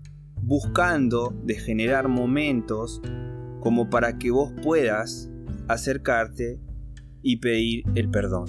buscando 0.41 1.33
de 1.43 1.55
generar 1.55 2.07
momentos 2.07 3.01
como 3.61 3.89
para 3.89 4.17
que 4.17 4.29
vos 4.31 4.51
puedas 4.61 5.29
acercarte 5.67 6.59
y 7.21 7.37
pedir 7.37 7.83
el 7.95 8.09
perdón. 8.09 8.45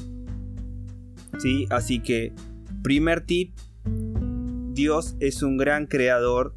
¿Sí? 1.39 1.67
Así 1.71 2.01
que, 2.01 2.33
primer 2.83 3.25
tip, 3.25 3.57
Dios 4.73 5.17
es 5.21 5.43
un 5.43 5.57
gran 5.57 5.87
creador 5.87 6.55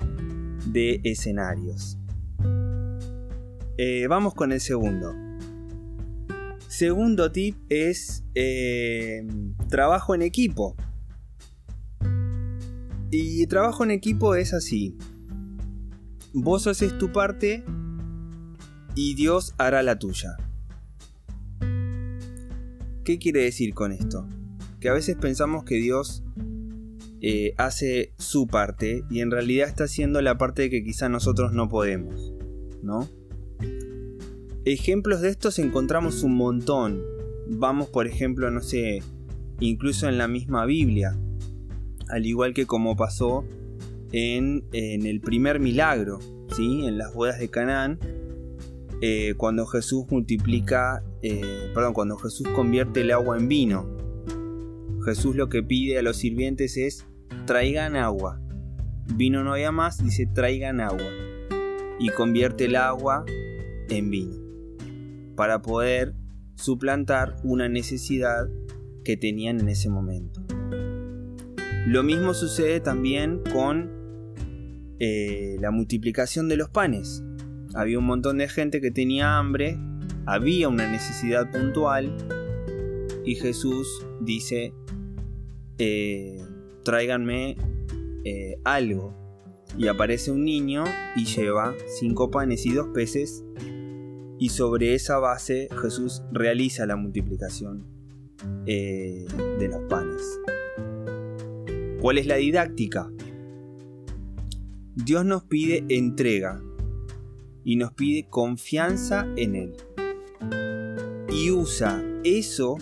de 0.66 1.00
escenarios. 1.04 1.98
Eh, 3.78 4.08
vamos 4.08 4.34
con 4.34 4.52
el 4.52 4.60
segundo. 4.60 5.29
Segundo 6.70 7.32
tip 7.32 7.56
es 7.70 8.24
eh, 8.36 9.26
trabajo 9.70 10.14
en 10.14 10.22
equipo. 10.22 10.76
Y 13.10 13.48
trabajo 13.48 13.84
en 13.84 13.90
equipo 13.90 14.36
es 14.36 14.54
así. 14.54 14.96
Vos 16.32 16.68
haces 16.68 16.96
tu 17.00 17.12
parte 17.12 17.64
y 18.94 19.16
Dios 19.16 19.56
hará 19.58 19.82
la 19.82 19.98
tuya. 19.98 20.38
¿Qué 23.04 23.18
quiere 23.18 23.42
decir 23.42 23.74
con 23.74 23.92
esto? 23.92 24.30
Que 24.80 24.90
a 24.90 24.94
veces 24.94 25.16
pensamos 25.16 25.64
que 25.64 25.78
Dios 25.78 26.24
eh, 27.20 27.56
hace 27.58 28.14
su 28.20 28.46
parte 28.46 29.04
y 29.10 29.22
en 29.22 29.32
realidad 29.32 29.68
está 29.68 29.86
haciendo 29.86 30.22
la 30.22 30.38
parte 30.38 30.70
que 30.70 30.84
quizá 30.84 31.10
nosotros 31.10 31.52
no 31.52 31.68
podemos, 31.68 32.32
¿no? 32.84 33.10
Ejemplos 34.66 35.22
de 35.22 35.30
estos 35.30 35.58
encontramos 35.58 36.22
un 36.24 36.36
montón. 36.36 37.02
Vamos, 37.48 37.88
por 37.88 38.08
ejemplo, 38.08 38.52
no 38.52 38.62
sé, 38.62 39.02
incluso 39.62 40.10
en 40.10 40.18
la 40.18 40.28
misma 40.28 40.66
Biblia. 40.66 41.18
Al 42.10 42.26
igual 42.26 42.54
que 42.54 42.66
como 42.66 42.98
pasó 42.98 43.46
en, 44.12 44.66
el 44.74 45.22
primer 45.22 45.62
milagro, 45.62 46.20
¿sí? 46.58 46.86
en 46.86 46.98
las 46.98 47.14
bodas 47.14 47.40
de 47.40 47.50
Canaán, 47.50 48.00
eh, 49.02 49.34
cuando 49.38 49.66
Jesús 49.66 50.06
multiplica, 50.10 51.04
eh, 51.22 51.72
perdón, 51.74 51.94
cuando 51.94 52.18
Jesús 52.18 52.50
convierte 52.50 53.02
el 53.02 53.12
agua 53.12 53.38
en 53.38 53.48
vino. 53.48 53.88
Jesús 55.06 55.38
lo 55.38 55.48
que 55.48 55.64
pide 55.64 55.98
a 55.98 56.02
los 56.02 56.18
sirvientes 56.18 56.76
es 56.76 57.06
traigan 57.46 57.96
agua. 57.96 58.42
Vino 59.16 59.42
no 59.42 59.54
había 59.54 59.72
más, 59.72 60.04
dice 60.04 60.28
traigan 60.28 60.82
agua. 60.82 61.08
Y 61.98 62.10
convierte 62.10 62.66
el 62.66 62.76
agua 62.76 63.24
en 63.90 64.10
vino 64.10 64.49
para 65.40 65.62
poder 65.62 66.16
suplantar 66.56 67.38
una 67.46 67.70
necesidad 67.70 68.50
que 69.06 69.16
tenían 69.16 69.62
en 69.62 69.70
ese 69.70 69.90
momento. 69.90 70.42
Lo 71.88 72.04
mismo 72.04 72.34
sucede 72.34 72.82
también 72.82 73.42
con 73.54 73.90
eh, 75.00 75.56
la 75.62 75.72
multiplicación 75.72 76.50
de 76.50 76.58
los 76.58 76.70
panes. 76.70 77.24
Había 77.74 78.00
un 78.00 78.06
montón 78.06 78.40
de 78.40 78.50
gente 78.50 78.82
que 78.82 78.92
tenía 78.92 79.38
hambre, 79.38 79.78
había 80.26 80.68
una 80.68 80.92
necesidad 80.92 81.50
puntual 81.50 82.14
y 83.24 83.36
Jesús 83.36 83.88
dice, 84.20 84.74
eh, 85.78 86.44
tráiganme 86.84 87.56
eh, 88.26 88.58
algo. 88.66 89.16
Y 89.78 89.88
aparece 89.88 90.32
un 90.32 90.44
niño 90.44 90.84
y 91.16 91.24
lleva 91.24 91.74
cinco 91.98 92.30
panes 92.30 92.66
y 92.66 92.74
dos 92.74 92.90
peces 92.94 93.46
y 94.40 94.50
sobre 94.50 94.96
esa 94.96 95.20
base 95.20 95.68
Jesús 95.82 96.24
realiza 96.32 96.86
la 96.86 96.96
multiplicación 96.96 97.86
eh, 98.66 99.26
de 99.60 99.68
los 99.68 99.82
panes. 99.90 100.40
¿Cuál 102.00 102.18
es 102.18 102.26
la 102.26 102.36
didáctica? 102.36 103.12
Dios 104.96 105.26
nos 105.26 105.44
pide 105.44 105.84
entrega 105.90 106.62
y 107.66 107.76
nos 107.76 107.92
pide 107.92 108.28
confianza 108.30 109.28
en 109.36 109.56
Él. 109.56 109.74
Y 111.30 111.52
usa 111.52 112.02
eso 112.24 112.78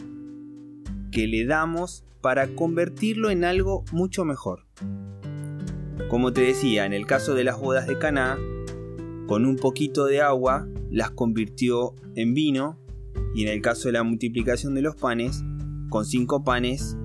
que 1.11 1.25
le 1.25 1.45
damos 1.45 2.05
para 2.21 2.47
convertirlo 2.49 3.31
en 3.31 3.43
algo 3.43 3.83
mucho 3.91 4.25
mejor. 4.25 4.67
Como 6.09 6.31
te 6.33 6.41
decía, 6.41 6.85
en 6.85 6.93
el 6.93 7.07
caso 7.07 7.33
de 7.33 7.43
las 7.43 7.59
bodas 7.59 7.87
de 7.87 7.97
Caná, 7.97 8.37
con 9.27 9.45
un 9.45 9.57
poquito 9.57 10.05
de 10.05 10.21
agua 10.21 10.67
las 10.89 11.11
convirtió 11.11 11.93
en 12.15 12.33
vino 12.33 12.77
y 13.35 13.43
en 13.43 13.49
el 13.49 13.61
caso 13.61 13.87
de 13.87 13.93
la 13.93 14.03
multiplicación 14.03 14.73
de 14.73 14.81
los 14.81 14.95
panes, 14.95 15.43
con 15.89 16.05
cinco 16.05 16.43
panes 16.43 16.97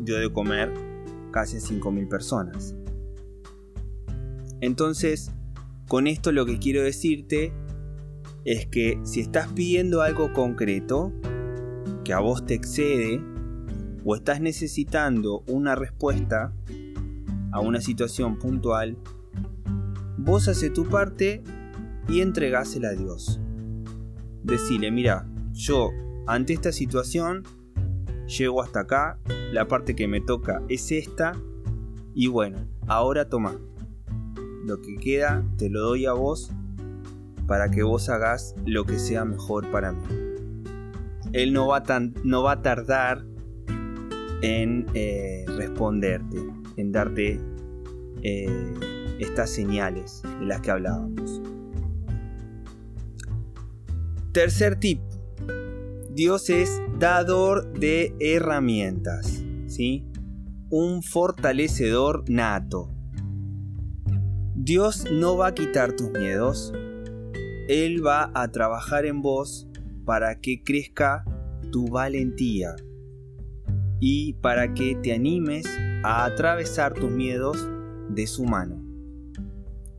dio 0.00 0.18
de 0.18 0.32
comer 0.32 0.72
casi 1.30 1.56
a 1.56 1.60
5.000 1.60 2.08
personas. 2.08 2.74
Entonces, 4.60 5.32
con 5.88 6.06
esto 6.06 6.32
lo 6.32 6.46
que 6.46 6.58
quiero 6.58 6.82
decirte 6.82 7.52
es 8.44 8.66
que 8.66 8.98
si 9.04 9.20
estás 9.20 9.48
pidiendo 9.52 10.02
algo 10.02 10.32
concreto, 10.32 11.12
que 12.04 12.12
a 12.12 12.20
vos 12.20 12.46
te 12.46 12.54
excede, 12.54 13.20
o 14.04 14.14
estás 14.14 14.40
necesitando 14.40 15.42
una 15.48 15.74
respuesta 15.74 16.52
a 17.52 17.60
una 17.60 17.80
situación 17.80 18.38
puntual, 18.38 18.96
vos 20.16 20.48
haces 20.48 20.72
tu 20.72 20.88
parte 20.88 21.42
y 22.08 22.20
entregásela 22.20 22.90
a 22.90 22.94
Dios. 22.94 23.40
Decile, 24.42 24.90
mira, 24.90 25.26
yo 25.52 25.90
ante 26.26 26.52
esta 26.52 26.72
situación 26.72 27.44
llego 28.26 28.62
hasta 28.62 28.80
acá, 28.80 29.18
la 29.52 29.68
parte 29.68 29.94
que 29.94 30.08
me 30.08 30.20
toca 30.20 30.62
es 30.68 30.92
esta, 30.92 31.32
y 32.14 32.28
bueno, 32.28 32.58
ahora 32.86 33.28
toma. 33.28 33.56
Lo 34.64 34.80
que 34.80 34.96
queda 34.96 35.44
te 35.56 35.70
lo 35.70 35.80
doy 35.80 36.06
a 36.06 36.12
vos 36.12 36.50
para 37.46 37.70
que 37.70 37.82
vos 37.82 38.08
hagas 38.08 38.54
lo 38.64 38.84
que 38.84 38.98
sea 38.98 39.24
mejor 39.24 39.70
para 39.70 39.92
mí. 39.92 40.04
Él 41.32 41.52
no 41.52 41.68
va, 41.68 41.82
tan, 41.82 42.14
no 42.24 42.42
va 42.42 42.52
a 42.52 42.62
tardar 42.62 43.24
en 44.42 44.86
eh, 44.94 45.44
responderte, 45.48 46.38
en 46.76 46.92
darte 46.92 47.40
eh, 48.22 48.74
estas 49.18 49.50
señales 49.50 50.22
de 50.40 50.46
las 50.46 50.60
que 50.60 50.70
hablábamos. 50.70 51.42
Tercer 54.36 54.78
tip. 54.78 55.00
Dios 56.10 56.50
es 56.50 56.82
dador 56.98 57.72
de 57.72 58.14
herramientas, 58.20 59.42
¿sí? 59.66 60.04
Un 60.68 61.02
fortalecedor 61.02 62.28
nato. 62.28 62.94
Dios 64.54 65.06
no 65.10 65.38
va 65.38 65.46
a 65.46 65.54
quitar 65.54 65.96
tus 65.96 66.10
miedos, 66.10 66.74
Él 67.70 68.06
va 68.06 68.30
a 68.34 68.52
trabajar 68.52 69.06
en 69.06 69.22
vos 69.22 69.68
para 70.04 70.38
que 70.38 70.62
crezca 70.62 71.24
tu 71.72 71.88
valentía 71.88 72.76
y 74.00 74.34
para 74.34 74.74
que 74.74 74.96
te 74.96 75.14
animes 75.14 75.64
a 76.04 76.26
atravesar 76.26 76.92
tus 76.92 77.10
miedos 77.10 77.66
de 78.10 78.26
su 78.26 78.44
mano. 78.44 78.84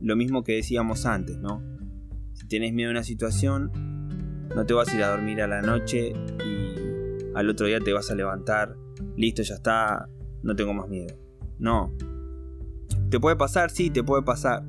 Lo 0.00 0.14
mismo 0.14 0.44
que 0.44 0.52
decíamos 0.52 1.06
antes, 1.06 1.38
¿no? 1.38 1.60
Si 2.34 2.46
tienes 2.46 2.72
miedo 2.72 2.90
a 2.90 2.92
una 2.92 3.02
situación, 3.02 3.87
no 4.54 4.66
te 4.66 4.74
vas 4.74 4.88
a 4.88 4.96
ir 4.96 5.02
a 5.02 5.10
dormir 5.10 5.42
a 5.42 5.46
la 5.46 5.62
noche 5.62 6.12
y 6.44 6.74
al 7.34 7.48
otro 7.48 7.66
día 7.66 7.80
te 7.80 7.92
vas 7.92 8.10
a 8.10 8.14
levantar, 8.14 8.76
listo, 9.16 9.42
ya 9.42 9.54
está, 9.54 10.08
no 10.42 10.56
tengo 10.56 10.74
más 10.74 10.88
miedo. 10.88 11.14
No. 11.58 11.92
¿Te 13.10 13.20
puede 13.20 13.36
pasar? 13.36 13.70
Sí, 13.70 13.90
te 13.90 14.02
puede 14.02 14.22
pasar. 14.22 14.64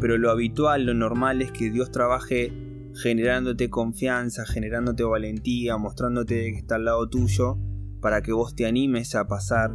Pero 0.00 0.18
lo 0.18 0.30
habitual, 0.30 0.84
lo 0.86 0.94
normal 0.94 1.42
es 1.42 1.50
que 1.50 1.70
Dios 1.70 1.90
trabaje 1.90 2.52
generándote 2.94 3.70
confianza, 3.70 4.44
generándote 4.46 5.04
valentía, 5.04 5.76
mostrándote 5.76 6.52
que 6.52 6.58
está 6.58 6.76
al 6.76 6.84
lado 6.84 7.08
tuyo 7.08 7.58
para 8.00 8.22
que 8.22 8.32
vos 8.32 8.54
te 8.54 8.66
animes 8.66 9.14
a 9.14 9.26
pasar 9.26 9.72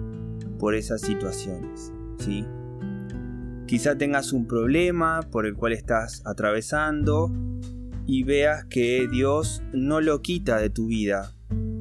por 0.60 0.76
esas 0.76 1.02
situaciones. 1.02 1.92
¿sí? 2.20 2.46
Quizá 3.68 3.98
tengas 3.98 4.34
un 4.34 4.48
problema 4.48 5.22
por 5.32 5.46
el 5.46 5.56
cual 5.56 5.74
estás 5.74 6.24
atravesando 6.26 7.32
y 8.06 8.24
veas 8.24 8.66
que 8.66 9.08
Dios 9.08 9.62
no 9.74 10.02
lo 10.02 10.22
quita 10.22 10.58
de 10.58 10.70
tu 10.70 10.88
vida, 10.88 11.34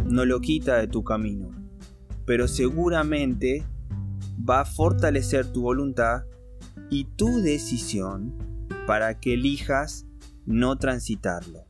no 0.05 0.25
lo 0.25 0.41
quita 0.41 0.77
de 0.77 0.87
tu 0.87 1.05
camino, 1.05 1.51
pero 2.27 2.49
seguramente 2.49 3.65
va 4.49 4.61
a 4.61 4.65
fortalecer 4.65 5.47
tu 5.53 5.63
voluntad 5.63 6.25
y 6.89 7.05
tu 7.05 7.41
decisión 7.41 8.35
para 8.87 9.19
que 9.21 9.35
elijas 9.35 10.07
no 10.47 10.77
transitarlo. 10.77 11.65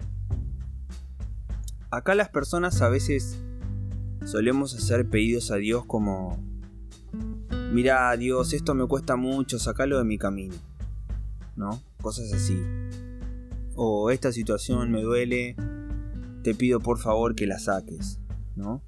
Acá 1.90 2.14
las 2.14 2.28
personas 2.28 2.82
a 2.82 2.88
veces 2.88 3.38
solemos 4.24 4.74
hacer 4.74 5.08
pedidos 5.08 5.50
a 5.50 5.56
Dios 5.56 5.84
como, 5.86 6.38
mira 7.72 8.16
Dios, 8.16 8.52
esto 8.52 8.74
me 8.74 8.86
cuesta 8.86 9.16
mucho, 9.16 9.58
sacalo 9.58 9.98
de 9.98 10.04
mi 10.04 10.18
camino, 10.18 10.54
¿no? 11.56 11.82
Cosas 12.00 12.32
así. 12.32 12.58
O 13.74 14.10
esta 14.10 14.32
situación 14.32 14.90
me 14.90 15.02
duele, 15.02 15.56
te 16.42 16.54
pido 16.54 16.80
por 16.80 16.98
favor 16.98 17.34
que 17.34 17.46
la 17.46 17.58
saques, 17.58 18.20
¿no? 18.56 18.82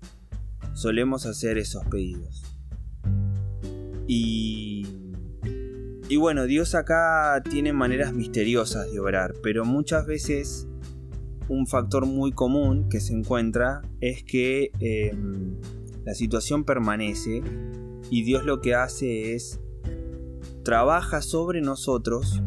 Solemos 0.75 1.27
hacer 1.27 1.59
esos 1.59 1.85
pedidos. 1.87 2.43
Y 4.07 4.87
y 6.13 6.17
bueno, 6.19 6.45
Dios 6.45 6.75
acá 6.75 7.43
tiene 7.49 7.73
maneras 7.73 8.13
misteriosas 8.13 8.93
de 8.93 9.01
obrar, 9.01 9.33
pero 9.43 9.65
muchas 9.65 10.05
veces 10.05 10.67
un 11.49 11.67
factor 11.67 12.05
muy 12.05 12.33
común 12.33 12.91
que 12.91 13.01
se 13.01 13.15
encuentra 13.15 13.81
es 14.03 14.23
que 14.23 14.73
em, 14.81 15.57
la 16.05 16.13
situación 16.13 16.65
permanece 16.65 17.43
y 18.11 18.25
Dios 18.25 18.45
lo 18.45 18.61
que 18.61 18.75
hace 18.75 19.35
es 19.35 19.59
trabaja 20.63 21.23
sobre 21.23 21.63
nosotros 21.63 22.43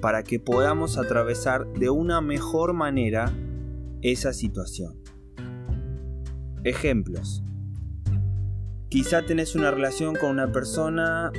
para 0.00 0.22
que 0.22 0.38
podamos 0.38 0.98
atravesar 0.98 1.66
de 1.72 1.90
una 1.90 2.20
mejor 2.20 2.72
manera 2.72 3.32
esa 4.02 4.32
situación. 4.32 5.00
Ejemplos. 6.64 7.42
Quizá 8.88 9.26
tenés 9.26 9.54
una 9.54 9.70
relación 9.70 10.14
con 10.16 10.30
una 10.30 10.52
persona 10.52 11.32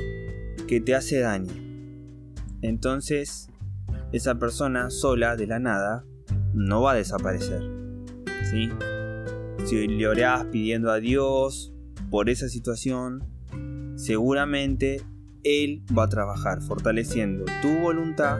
que 0.66 0.80
te 0.80 0.94
hace 0.94 1.20
daño. 1.20 1.52
Entonces, 2.62 3.48
esa 4.12 4.38
persona 4.38 4.90
sola 4.90 5.36
de 5.36 5.46
la 5.46 5.58
nada 5.58 6.04
no 6.52 6.82
va 6.82 6.92
a 6.92 6.96
desaparecer. 6.96 7.62
¿sí? 8.50 8.68
Si 9.64 9.86
le 9.86 10.08
orás 10.08 10.46
pidiendo 10.46 10.90
a 10.90 10.98
Dios 10.98 11.72
por 12.10 12.30
esa 12.30 12.48
situación, 12.48 13.24
seguramente 13.96 15.02
Él 15.44 15.82
va 15.96 16.04
a 16.04 16.08
trabajar 16.08 16.62
fortaleciendo 16.62 17.44
tu 17.62 17.78
voluntad 17.78 18.38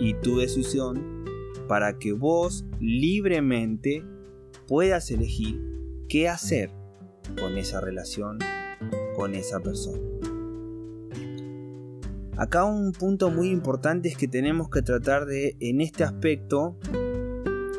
y 0.00 0.14
tu 0.14 0.38
decisión 0.38 1.24
para 1.68 1.98
que 1.98 2.12
vos 2.12 2.64
libremente 2.80 4.04
puedas 4.66 5.10
elegir 5.10 5.60
qué 6.08 6.28
hacer 6.28 6.70
con 7.38 7.56
esa 7.56 7.80
relación, 7.80 8.38
con 9.16 9.34
esa 9.34 9.60
persona. 9.60 10.00
Acá 12.36 12.64
un 12.64 12.92
punto 12.92 13.30
muy 13.30 13.48
importante 13.48 14.08
es 14.08 14.16
que 14.16 14.26
tenemos 14.26 14.68
que 14.68 14.82
tratar 14.82 15.24
de, 15.24 15.56
en 15.60 15.80
este 15.80 16.02
aspecto, 16.02 16.76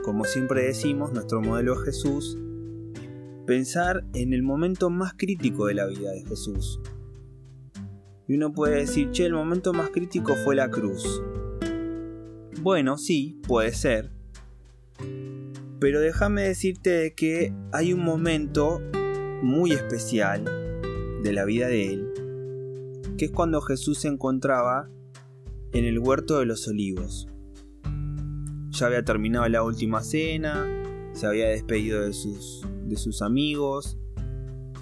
como 0.03 0.23
siempre 0.23 0.63
decimos, 0.63 1.11
nuestro 1.11 1.41
modelo 1.41 1.73
es 1.73 1.83
Jesús, 1.83 2.37
pensar 3.45 4.05
en 4.13 4.33
el 4.33 4.43
momento 4.43 4.89
más 4.89 5.13
crítico 5.13 5.65
de 5.65 5.73
la 5.73 5.85
vida 5.85 6.11
de 6.11 6.23
Jesús. 6.23 6.79
Y 8.27 8.35
uno 8.35 8.51
puede 8.51 8.77
decir, 8.77 9.11
che, 9.11 9.25
el 9.25 9.33
momento 9.33 9.73
más 9.73 9.89
crítico 9.89 10.35
fue 10.43 10.55
la 10.55 10.69
cruz. 10.69 11.21
Bueno, 12.61 12.97
sí, 12.97 13.39
puede 13.47 13.73
ser. 13.73 14.11
Pero 15.79 15.99
déjame 15.99 16.43
decirte 16.43 17.13
que 17.15 17.53
hay 17.71 17.93
un 17.93 18.03
momento 18.03 18.81
muy 19.43 19.71
especial 19.71 20.43
de 21.21 21.33
la 21.33 21.45
vida 21.45 21.67
de 21.67 21.93
él 21.93 22.15
que 23.17 23.25
es 23.25 23.31
cuando 23.31 23.61
Jesús 23.61 23.99
se 23.99 24.07
encontraba 24.07 24.89
en 25.71 25.85
el 25.85 25.99
huerto 25.99 26.39
de 26.39 26.45
los 26.45 26.67
olivos. 26.67 27.27
Ya 28.69 28.87
había 28.87 29.05
terminado 29.05 29.47
la 29.47 29.63
última 29.63 30.03
cena, 30.03 30.67
se 31.13 31.25
había 31.25 31.47
despedido 31.47 32.01
de 32.01 32.13
sus, 32.13 32.65
de 32.85 32.97
sus 32.97 33.21
amigos, 33.21 33.97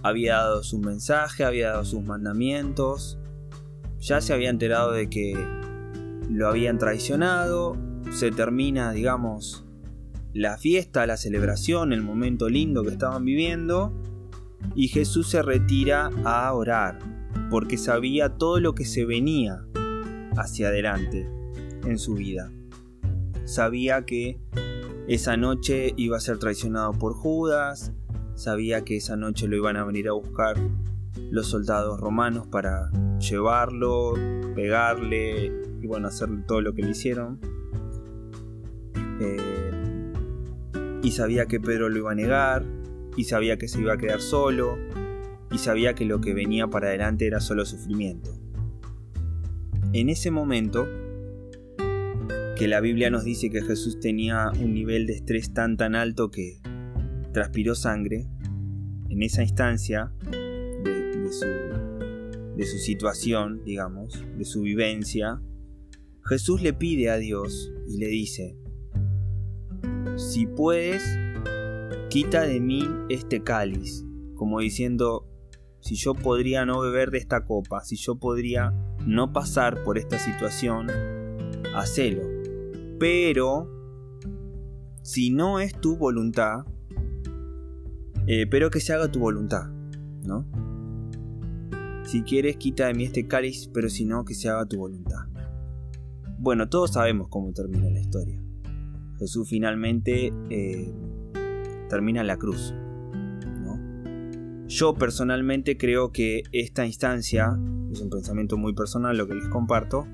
había 0.02 0.36
dado 0.38 0.64
su 0.64 0.80
mensaje, 0.80 1.44
había 1.44 1.70
dado 1.70 1.86
sus 1.86 2.04
mandamientos, 2.04 3.20
ya 4.04 4.20
se 4.20 4.34
había 4.34 4.50
enterado 4.50 4.92
de 4.92 5.10
que 5.10 5.34
lo 6.30 6.50
habían 6.50 6.78
traicionado, 6.78 7.78
se 8.12 8.32
termina, 8.32 8.92
digamos, 8.92 9.66
la 10.34 10.58
fiesta, 10.58 11.08
la 11.08 11.16
celebración, 11.16 11.94
el 11.94 12.02
momento 12.02 12.50
lindo 12.50 12.84
que 12.84 12.90
estaban 12.90 13.24
viviendo, 13.24 13.94
y 14.76 14.90
Jesús 14.90 15.30
se 15.30 15.42
retira 15.42 16.10
a 16.26 16.52
orar, 16.54 17.00
porque 17.50 17.78
sabía 17.78 18.30
todo 18.30 18.60
lo 18.60 18.76
que 18.76 18.84
se 18.84 19.06
venía 19.06 19.64
hacia 20.36 20.68
adelante 20.68 21.30
en 21.86 21.98
su 21.98 22.16
vida. 22.16 22.52
Sabía 23.46 24.06
que 24.06 24.38
esa 25.08 25.38
noche 25.38 25.94
iba 25.96 26.18
a 26.18 26.22
ser 26.22 26.40
traicionado 26.40 26.92
por 26.92 27.14
Judas, 27.14 27.94
sabía 28.36 28.84
que 28.84 28.98
esa 28.98 29.16
noche 29.16 29.48
lo 29.48 29.56
iban 29.56 29.78
a 29.78 29.86
venir 29.86 30.10
a 30.10 30.14
buscar 30.14 30.58
los 31.32 31.48
soldados 31.48 32.00
romanos 32.00 32.48
para 32.48 32.92
llevarlo, 33.20 34.14
pegarle 34.56 35.52
y 35.82 35.88
bueno, 35.88 36.08
hacerle 36.08 36.44
todo 36.48 36.62
lo 36.62 36.74
que 36.74 36.82
le 36.84 36.92
hicieron. 36.92 37.40
Eh, 39.20 40.14
y 41.04 41.12
sabía 41.12 41.46
que 41.46 41.60
Pedro 41.60 41.90
lo 41.90 41.98
iba 41.98 42.12
a 42.12 42.16
negar, 42.16 42.64
y 43.18 43.26
sabía 43.26 43.58
que 43.58 43.68
se 43.68 43.82
iba 43.82 43.94
a 43.94 43.98
quedar 43.98 44.22
solo, 44.22 44.78
y 45.52 45.58
sabía 45.58 45.94
que 45.94 46.06
lo 46.06 46.22
que 46.22 46.34
venía 46.34 46.68
para 46.68 46.88
adelante 46.88 47.28
era 47.28 47.40
solo 47.40 47.66
sufrimiento. 47.66 48.32
En 49.92 50.10
ese 50.10 50.32
momento, 50.32 50.88
que 52.56 52.68
la 52.68 52.80
Biblia 52.80 53.10
nos 53.10 53.24
dice 53.24 53.50
que 53.50 53.62
Jesús 53.62 54.00
tenía 54.00 54.52
un 54.60 54.74
nivel 54.74 55.06
de 55.06 55.14
estrés 55.14 55.54
tan 55.54 55.76
tan 55.76 55.96
alto 55.96 56.32
que 56.32 56.60
transpiró 57.34 57.76
sangre, 57.76 58.28
en 59.10 59.22
esa 59.22 59.44
instancia 59.44 60.12
su, 61.34 61.46
de 62.56 62.66
su 62.66 62.78
situación, 62.78 63.64
digamos, 63.66 64.24
de 64.38 64.46
su 64.46 64.62
vivencia, 64.62 65.42
Jesús 66.26 66.62
le 66.62 66.74
pide 66.74 67.10
a 67.10 67.18
Dios 67.18 67.72
y 67.88 67.98
le 67.98 68.08
dice, 68.08 68.58
si 70.16 70.46
puedes, 70.46 71.04
quita 72.10 72.44
de 72.44 72.60
mí 72.60 72.88
este 73.10 73.44
cáliz, 73.44 74.06
como 74.36 74.60
diciendo, 74.60 75.28
si 75.80 75.96
yo 75.96 76.14
podría 76.14 76.66
no 76.66 76.80
beber 76.80 77.12
de 77.12 77.18
esta 77.18 77.44
copa, 77.44 77.84
si 77.84 77.98
yo 77.98 78.16
podría 78.16 78.72
no 79.06 79.34
pasar 79.34 79.84
por 79.84 79.98
esta 79.98 80.18
situación, 80.18 80.88
hacelo. 81.76 82.22
Pero, 83.00 83.70
si 85.02 85.30
no 85.30 85.60
es 85.60 85.74
tu 85.82 85.98
voluntad, 85.98 86.66
eh, 88.28 88.48
pero 88.50 88.70
que 88.70 88.80
se 88.80 88.94
haga 88.94 89.12
tu 89.12 89.20
voluntad, 89.20 89.68
¿no? 90.24 90.46
Si 92.06 92.24
quieres, 92.24 92.58
quita 92.58 92.88
de 92.88 92.94
mí 92.94 93.06
este 93.06 93.28
cáliz, 93.28 93.70
pero 93.74 93.90
si 93.90 94.06
no, 94.06 94.26
que 94.26 94.34
se 94.34 94.50
haga 94.50 94.66
tu 94.66 94.78
voluntad. 94.78 95.26
Bueno, 96.38 96.68
todos 96.70 96.92
sabemos 96.92 97.28
cómo 97.30 97.54
termina 97.54 97.90
la 97.90 98.00
historia. 98.00 98.42
Jesús 99.20 99.48
finalmente 99.50 100.34
eh, 100.50 100.94
termina 101.90 102.24
la 102.24 102.38
cruz. 102.38 102.74
Yo 104.68 104.96
personalmente 104.96 105.78
creo 105.78 106.12
que 106.12 106.42
esta 106.52 106.84
instancia, 106.84 107.56
es 107.92 108.02
un 108.02 108.10
pensamiento 108.10 108.58
muy 108.58 108.74
personal 108.74 109.16
lo 109.16 109.28
que 109.28 109.36
les 109.36 109.48
comparto, 109.48 110.08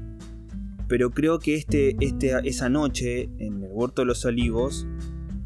pero 0.89 1.11
creo 1.11 1.39
que 1.39 1.55
este, 1.55 1.95
este, 2.01 2.33
esa 2.43 2.67
noche 2.67 3.29
en 3.37 3.63
el 3.63 3.69
huerto 3.71 4.01
de 4.01 4.07
los 4.07 4.25
olivos 4.25 4.85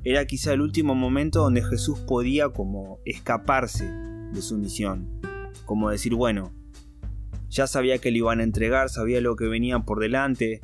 era 0.03 0.25
quizá 0.25 0.53
el 0.53 0.62
último 0.62 0.95
momento 0.95 1.41
donde 1.41 1.63
Jesús 1.63 1.99
podía 1.99 2.49
como 2.49 2.99
escaparse 3.06 3.86
de 3.86 4.41
su 4.41 4.58
misión. 4.58 5.21
Como 5.65 5.89
decir, 5.89 6.15
bueno, 6.15 6.52
ya 7.49 7.67
sabía 7.67 7.99
que 7.99 8.12
le 8.12 8.17
iban 8.17 8.39
a 8.39 8.43
entregar, 8.43 8.89
sabía 8.89 9.21
lo 9.21 9.36
que 9.36 9.45
venía 9.45 9.80
por 9.80 9.99
delante, 9.99 10.62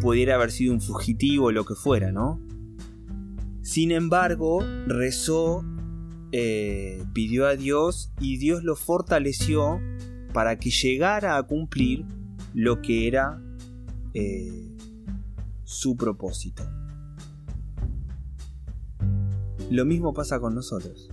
pudiera 0.00 0.36
haber 0.36 0.50
sido 0.50 0.72
un 0.72 0.80
fugitivo, 0.80 1.52
lo 1.52 1.64
que 1.64 1.74
fuera, 1.74 2.12
¿no? 2.12 2.40
Sin 3.62 3.90
embargo, 3.90 4.60
rezó, 4.86 5.64
eh, 6.32 7.04
pidió 7.12 7.46
a 7.46 7.56
Dios 7.56 8.12
y 8.20 8.38
Dios 8.38 8.62
lo 8.62 8.76
fortaleció 8.76 9.80
para 10.32 10.58
que 10.58 10.70
llegara 10.70 11.36
a 11.36 11.42
cumplir 11.42 12.04
lo 12.54 12.80
que 12.80 13.08
era 13.08 13.42
eh, 14.14 14.76
su 15.64 15.96
propósito. 15.96 16.62
Lo 19.70 19.84
mismo 19.84 20.14
pasa 20.14 20.40
con 20.40 20.54
nosotros. 20.54 21.10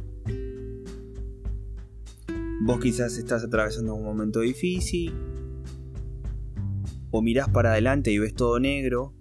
Vos 2.66 2.80
quizás 2.80 3.16
estás 3.20 3.44
atravesando 3.44 3.94
un 3.94 4.04
momento 4.04 4.40
difícil, 4.40 5.14
o 7.12 7.22
mirás 7.22 7.48
para 7.48 7.74
adelante 7.74 8.12
y 8.12 8.18
ves 8.18 8.34
todo 8.34 8.60
negro, 8.60 9.14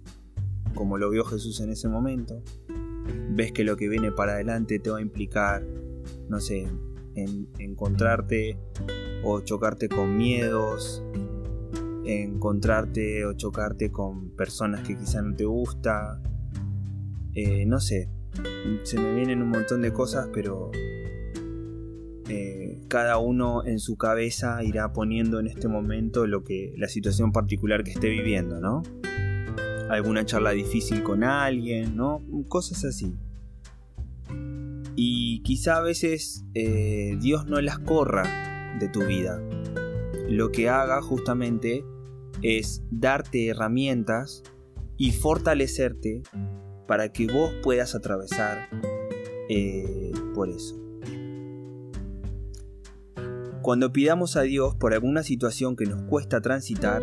como 0.73 0.97
lo 0.97 1.11
vio 1.11 1.23
Jesús 1.25 1.59
en 1.59 1.69
ese 1.69 1.87
momento. 1.87 2.41
Ves 3.29 3.51
que 3.51 3.63
lo 3.63 3.77
que 3.77 3.87
viene 3.87 4.11
para 4.11 4.31
adelante 4.31 4.79
te 4.79 4.89
va 4.89 4.97
a 4.97 5.01
implicar, 5.01 5.63
no 6.27 6.39
sé, 6.39 6.67
en 7.13 7.47
encontrarte 7.59 8.57
o 9.23 9.41
chocarte 9.41 9.89
con 9.89 10.17
miedos, 10.17 11.03
encontrarte 12.03 13.27
o 13.27 13.33
chocarte 13.33 13.91
con 13.91 14.31
personas 14.31 14.87
que 14.87 14.97
quizás 14.97 15.23
no 15.23 15.35
te 15.35 15.45
gusta, 15.45 16.19
eh, 17.35 17.67
no 17.67 17.79
sé, 17.79 18.09
se 18.81 18.99
me 18.99 19.13
vienen 19.13 19.43
un 19.43 19.49
montón 19.49 19.83
de 19.83 19.93
cosas, 19.93 20.29
pero 20.33 20.71
eh, 22.27 22.64
cada 22.87 23.17
uno 23.17 23.65
en 23.65 23.79
su 23.79 23.97
cabeza 23.97 24.63
irá 24.63 24.93
poniendo 24.93 25.39
en 25.39 25.47
este 25.47 25.67
momento 25.67 26.27
lo 26.27 26.43
que 26.43 26.73
la 26.77 26.87
situación 26.87 27.31
particular 27.31 27.83
que 27.83 27.91
esté 27.91 28.09
viviendo, 28.09 28.59
¿no? 28.59 28.83
Alguna 29.89 30.25
charla 30.25 30.51
difícil 30.51 31.03
con 31.03 31.23
alguien, 31.23 31.95
¿no? 31.95 32.21
Cosas 32.47 32.85
así. 32.85 33.13
Y 34.95 35.41
quizá 35.43 35.77
a 35.77 35.81
veces 35.81 36.45
eh, 36.53 37.17
Dios 37.19 37.45
no 37.47 37.59
las 37.61 37.79
corra 37.79 38.77
de 38.79 38.87
tu 38.87 39.05
vida. 39.05 39.41
Lo 40.29 40.51
que 40.51 40.69
haga 40.69 41.01
justamente 41.01 41.83
es 42.41 42.83
darte 42.91 43.47
herramientas 43.47 44.43
y 44.97 45.11
fortalecerte 45.11 46.23
para 46.87 47.11
que 47.11 47.27
vos 47.27 47.51
puedas 47.63 47.95
atravesar 47.95 48.69
eh, 49.49 50.11
por 50.33 50.49
eso. 50.49 50.84
Cuando 53.65 53.91
pidamos 53.91 54.37
a 54.37 54.43
Dios 54.43 54.75
por 54.75 54.93
alguna 54.93 55.23
situación 55.23 55.75
que 55.75 55.87
nos 55.87 56.03
cuesta 56.03 56.39
transitar, 56.39 57.01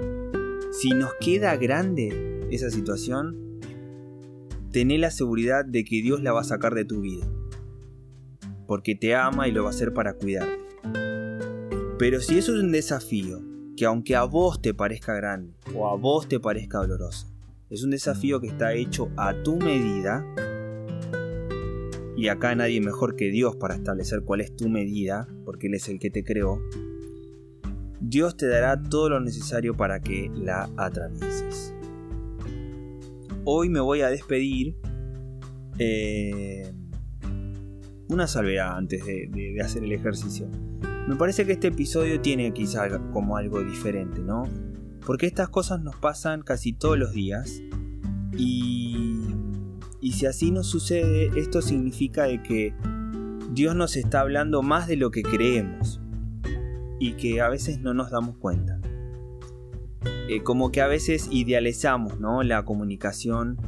si 0.70 0.90
nos 0.90 1.10
queda 1.14 1.56
grande 1.56 2.46
esa 2.52 2.70
situación, 2.70 3.58
tené 4.70 4.96
la 4.96 5.10
seguridad 5.10 5.64
de 5.64 5.82
que 5.82 6.00
Dios 6.02 6.22
la 6.22 6.30
va 6.30 6.42
a 6.42 6.44
sacar 6.44 6.76
de 6.76 6.84
tu 6.84 7.00
vida. 7.00 7.26
Porque 8.68 8.94
te 8.94 9.16
ama 9.16 9.48
y 9.48 9.50
lo 9.50 9.64
va 9.64 9.70
a 9.70 9.72
hacer 9.72 9.92
para 9.92 10.14
cuidarte. 10.14 10.60
Pero 11.98 12.20
si 12.20 12.38
eso 12.38 12.54
es 12.54 12.62
un 12.62 12.70
desafío, 12.70 13.42
que 13.76 13.84
aunque 13.84 14.14
a 14.14 14.22
vos 14.22 14.62
te 14.62 14.72
parezca 14.72 15.14
grande 15.14 15.54
o 15.74 15.88
a 15.88 15.96
vos 15.96 16.28
te 16.28 16.38
parezca 16.38 16.78
doloroso, 16.78 17.26
es 17.70 17.82
un 17.82 17.90
desafío 17.90 18.40
que 18.40 18.46
está 18.46 18.72
hecho 18.74 19.10
a 19.16 19.34
tu 19.42 19.56
medida, 19.56 20.24
y 22.22 22.28
acá 22.28 22.54
nadie 22.54 22.80
mejor 22.80 23.16
que 23.16 23.32
Dios 23.32 23.56
para 23.56 23.74
establecer 23.74 24.22
cuál 24.22 24.42
es 24.42 24.54
tu 24.54 24.68
medida, 24.68 25.26
porque 25.44 25.66
Él 25.66 25.74
es 25.74 25.88
el 25.88 25.98
que 25.98 26.08
te 26.08 26.22
creó, 26.22 26.62
Dios 28.00 28.36
te 28.36 28.46
dará 28.46 28.80
todo 28.80 29.08
lo 29.08 29.18
necesario 29.18 29.74
para 29.74 29.98
que 29.98 30.30
la 30.32 30.70
atravieses. 30.76 31.74
Hoy 33.44 33.68
me 33.70 33.80
voy 33.80 34.02
a 34.02 34.08
despedir. 34.08 34.76
Eh, 35.80 36.72
una 38.08 38.28
salvedad 38.28 38.76
antes 38.76 39.04
de, 39.04 39.56
hacer 39.60 39.82
el 39.82 39.90
ejercicio. 39.90 40.46
Me 41.08 41.16
parece 41.16 41.44
que 41.44 41.54
este 41.54 41.68
episodio 41.68 42.20
tiene 42.20 42.52
quizá 42.52 43.00
como 43.10 43.36
algo 43.36 43.64
diferente, 43.64 44.20
¿no? 44.20 44.44
Porque 45.04 45.26
estas 45.26 45.48
cosas 45.48 45.82
nos 45.82 45.96
pasan 45.96 46.42
casi 46.42 46.72
todos 46.72 46.96
los 46.96 47.12
días 47.12 47.60
y 48.38 49.11
y 50.02 50.12
si 50.12 50.26
así 50.26 50.50
nos 50.50 50.66
sucede, 50.66 51.30
esto 51.36 51.62
significa 51.62 52.24
de 52.24 52.42
que 52.42 52.74
Dios 53.52 53.76
nos 53.76 53.96
está 53.96 54.20
hablando 54.20 54.60
más 54.60 54.88
de 54.88 54.96
lo 54.96 55.12
que 55.12 55.22
creemos 55.22 56.00
y 56.98 57.12
que 57.12 57.40
a 57.40 57.48
veces 57.48 57.78
no 57.78 57.94
nos 57.94 58.10
damos 58.10 58.36
cuenta. 58.36 58.80
Eh, 60.28 60.42
como 60.42 60.72
que 60.72 60.80
a 60.80 60.88
veces 60.88 61.28
idealizamos 61.30 62.18
¿no? 62.18 62.42
la 62.42 62.64
comunicación 62.64 63.58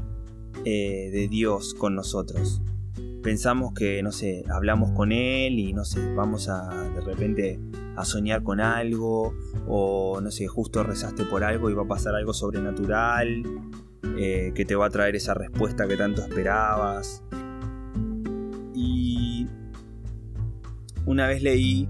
eh, 0.64 1.11
de 1.12 1.29
Dios 1.29 1.73
con 1.73 1.94
nosotros. 1.94 2.61
Pensamos 3.23 3.73
que, 3.73 4.03
no 4.03 4.11
sé, 4.11 4.44
hablamos 4.51 4.90
con 4.90 5.12
Él 5.12 5.61
y, 5.61 5.73
no 5.73 5.85
sé, 5.85 6.14
vamos 6.14 6.49
a 6.49 6.68
de 6.94 7.01
repente 7.01 7.61
a 7.97 8.05
soñar 8.05 8.42
con 8.42 8.61
algo 8.61 9.35
o, 9.68 10.20
no 10.20 10.33
sé, 10.33 10.49
justo 10.49 10.83
rezaste 10.83 11.25
por 11.25 11.44
algo 11.44 11.70
y 11.70 11.75
va 11.75 11.85
a 11.85 11.88
pasar 11.88 12.16
algo 12.16 12.35
sobrenatural 12.35 13.44
eh, 14.16 14.53
que 14.55 14.64
te 14.64 14.74
va 14.74 14.87
a 14.87 14.90
traer 14.90 15.16
esa 15.16 15.35
respuesta 15.35 15.87
que 15.88 15.96
tanto 15.96 16.22
esperabas. 16.22 17.22
Y 18.74 19.46
una 21.07 21.27
vez 21.27 21.42
leí 21.42 21.88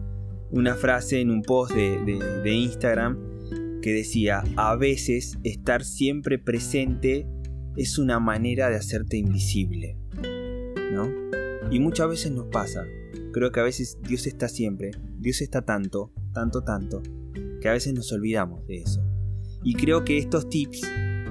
una 0.51 0.75
frase 0.75 1.21
en 1.21 1.31
un 1.31 1.43
post 1.43 1.75
de, 1.75 2.55
Instagram 2.55 3.81
que 3.83 3.93
decía, 3.93 4.43
a 4.57 4.77
veces 4.77 5.39
estar 5.43 5.85
siempre 5.85 6.39
presente 6.39 7.27
es 7.77 7.99
una 7.99 8.21
manera 8.21 8.71
de 8.71 8.77
hacerte 8.77 9.17
invisible. 9.17 9.99
¿No? 10.93 11.11
Y 11.71 11.81
muchas 11.81 12.09
veces 12.09 12.33
nos 12.33 12.47
pasa. 12.47 12.85
Creo 13.33 13.51
que 13.51 13.61
a 13.61 13.65
veces 13.65 13.99
Dios 14.07 14.27
está 14.27 14.49
siempre, 14.49 14.93
Dios 15.19 15.41
está 15.41 15.63
tanto, 15.63 16.13
tanto, 16.33 16.63
tanto, 16.63 17.03
que 17.61 17.69
a 17.69 17.73
veces 17.73 17.93
nos 17.95 18.13
olvidamos 18.13 18.65
de 18.67 18.77
eso. 18.77 19.03
Y 19.65 19.75
creo 19.75 20.05
que 20.05 20.19
estos 20.19 20.49
tips 20.49 20.83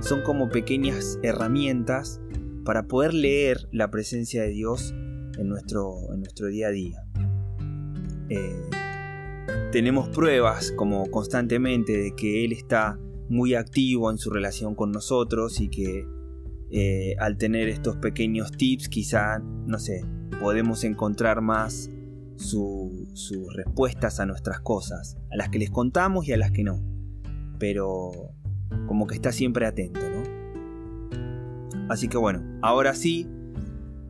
son 0.03 0.21
como 0.21 0.49
pequeñas 0.49 1.17
herramientas 1.23 2.19
para 2.65 2.87
poder 2.87 3.13
leer 3.13 3.69
la 3.71 3.89
presencia 3.89 4.43
de 4.43 4.49
Dios 4.49 4.93
en 5.37 5.47
nuestro, 5.47 5.95
en 6.13 6.19
nuestro 6.19 6.47
día 6.47 6.67
a 6.67 6.71
día. 6.71 7.03
Eh, 8.29 8.69
tenemos 9.71 10.09
pruebas 10.09 10.71
como 10.73 11.09
constantemente 11.09 11.97
de 11.97 12.15
que 12.15 12.45
Él 12.45 12.51
está 12.51 12.99
muy 13.29 13.55
activo 13.55 14.11
en 14.11 14.17
su 14.17 14.29
relación 14.29 14.75
con 14.75 14.91
nosotros 14.91 15.59
y 15.59 15.69
que 15.69 16.05
eh, 16.71 17.15
al 17.19 17.37
tener 17.37 17.69
estos 17.69 17.97
pequeños 17.97 18.51
tips 18.51 18.89
quizá, 18.89 19.39
no 19.39 19.79
sé, 19.79 20.05
podemos 20.39 20.83
encontrar 20.83 21.41
más 21.41 21.89
sus 22.35 23.31
respuestas 23.55 24.19
a 24.19 24.25
nuestras 24.25 24.59
cosas, 24.59 25.17
a 25.31 25.37
las 25.37 25.49
que 25.49 25.59
les 25.59 25.69
contamos 25.69 26.27
y 26.27 26.33
a 26.33 26.37
las 26.37 26.51
que 26.51 26.63
no. 26.63 26.83
Pero 27.57 28.33
como 28.87 29.07
que 29.07 29.15
está 29.15 29.31
siempre 29.31 29.65
atento, 29.65 29.99
¿no? 30.01 30.23
Así 31.89 32.07
que 32.07 32.17
bueno, 32.17 32.41
ahora 32.61 32.93
sí, 32.95 33.27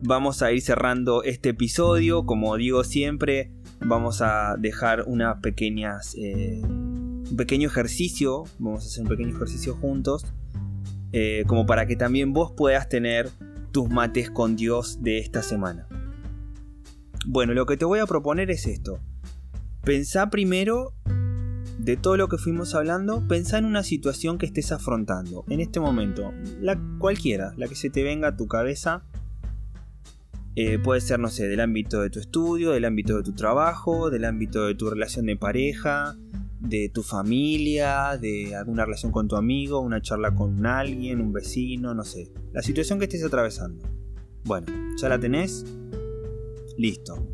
vamos 0.02 0.42
a 0.42 0.52
ir 0.52 0.60
cerrando 0.60 1.22
este 1.22 1.50
episodio. 1.50 2.24
Como 2.26 2.56
digo 2.56 2.84
siempre, 2.84 3.50
vamos 3.80 4.20
a 4.22 4.56
dejar 4.58 5.04
unas 5.06 5.40
pequeñas, 5.40 6.14
eh, 6.16 6.60
un 6.62 7.34
pequeño 7.36 7.68
ejercicio. 7.68 8.44
Vamos 8.58 8.84
a 8.84 8.86
hacer 8.86 9.02
un 9.02 9.08
pequeño 9.08 9.34
ejercicio 9.34 9.74
juntos. 9.74 10.24
Eh, 11.12 11.44
como 11.46 11.66
para 11.66 11.86
que 11.86 11.96
también 11.96 12.32
vos 12.32 12.52
puedas 12.56 12.88
tener 12.88 13.30
tus 13.72 13.88
mates 13.88 14.30
con 14.30 14.56
Dios 14.56 15.02
de 15.02 15.18
esta 15.18 15.42
semana. 15.42 15.86
Bueno, 17.26 17.54
lo 17.54 17.66
que 17.66 17.76
te 17.76 17.84
voy 17.84 18.00
a 18.00 18.06
proponer 18.06 18.50
es 18.50 18.66
esto. 18.66 19.00
Pensá 19.82 20.30
primero 20.30 20.92
de 21.84 21.98
todo 21.98 22.16
lo 22.16 22.28
que 22.28 22.38
fuimos 22.38 22.74
hablando, 22.74 23.28
pensá 23.28 23.58
en 23.58 23.66
una 23.66 23.82
situación 23.82 24.38
que 24.38 24.46
estés 24.46 24.72
afrontando 24.72 25.44
en 25.50 25.60
este 25.60 25.80
momento, 25.80 26.32
la 26.58 26.80
cualquiera, 26.98 27.52
la 27.58 27.68
que 27.68 27.74
se 27.74 27.90
te 27.90 28.02
venga 28.02 28.28
a 28.28 28.36
tu 28.36 28.48
cabeza. 28.48 29.04
Eh, 30.56 30.78
puede 30.78 31.02
ser, 31.02 31.20
no 31.20 31.28
sé, 31.28 31.46
del 31.46 31.60
ámbito 31.60 32.00
de 32.00 32.08
tu 32.08 32.20
estudio, 32.20 32.70
del 32.70 32.86
ámbito 32.86 33.18
de 33.18 33.22
tu 33.22 33.34
trabajo, 33.34 34.08
del 34.08 34.24
ámbito 34.24 34.64
de 34.64 34.74
tu 34.74 34.88
relación 34.88 35.26
de 35.26 35.36
pareja, 35.36 36.16
de 36.60 36.88
tu 36.88 37.02
familia, 37.02 38.16
de 38.18 38.54
alguna 38.56 38.86
relación 38.86 39.12
con 39.12 39.28
tu 39.28 39.36
amigo, 39.36 39.80
una 39.80 40.00
charla 40.00 40.34
con 40.34 40.64
alguien, 40.64 41.20
un 41.20 41.34
vecino, 41.34 41.92
no 41.92 42.04
sé. 42.04 42.32
La 42.54 42.62
situación 42.62 42.98
que 42.98 43.04
estés 43.04 43.24
atravesando. 43.24 43.84
Bueno, 44.44 44.68
¿ya 44.96 45.10
la 45.10 45.18
tenés? 45.18 45.66
Listo. 46.78 47.33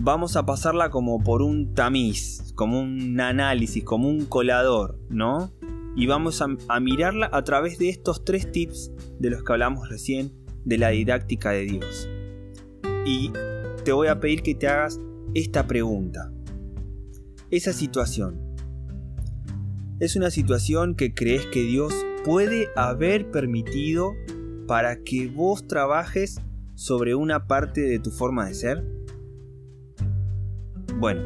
Vamos 0.00 0.36
a 0.36 0.46
pasarla 0.46 0.90
como 0.90 1.22
por 1.22 1.42
un 1.42 1.74
tamiz, 1.74 2.52
como 2.54 2.80
un 2.80 3.20
análisis, 3.20 3.84
como 3.84 4.08
un 4.08 4.26
colador, 4.26 4.98
¿no? 5.10 5.52
Y 5.96 6.06
vamos 6.06 6.40
a, 6.40 6.46
a 6.68 6.80
mirarla 6.80 7.28
a 7.32 7.42
través 7.42 7.78
de 7.78 7.88
estos 7.88 8.24
tres 8.24 8.52
tips 8.52 8.92
de 9.18 9.30
los 9.30 9.42
que 9.42 9.52
hablamos 9.52 9.88
recién 9.88 10.32
de 10.64 10.78
la 10.78 10.90
didáctica 10.90 11.50
de 11.50 11.64
Dios. 11.64 12.08
Y 13.04 13.32
te 13.84 13.92
voy 13.92 14.08
a 14.08 14.20
pedir 14.20 14.42
que 14.42 14.54
te 14.54 14.68
hagas 14.68 15.00
esta 15.34 15.66
pregunta 15.66 16.30
esa 17.50 17.72
situación. 17.72 18.38
Es 20.00 20.16
una 20.16 20.30
situación 20.30 20.94
que 20.94 21.14
crees 21.14 21.46
que 21.46 21.62
Dios 21.62 21.94
puede 22.24 22.68
haber 22.76 23.30
permitido 23.30 24.12
para 24.66 25.02
que 25.02 25.28
vos 25.28 25.66
trabajes 25.66 26.40
sobre 26.74 27.14
una 27.14 27.46
parte 27.46 27.80
de 27.80 27.98
tu 27.98 28.10
forma 28.10 28.46
de 28.46 28.54
ser? 28.54 28.97
Bueno, 30.98 31.22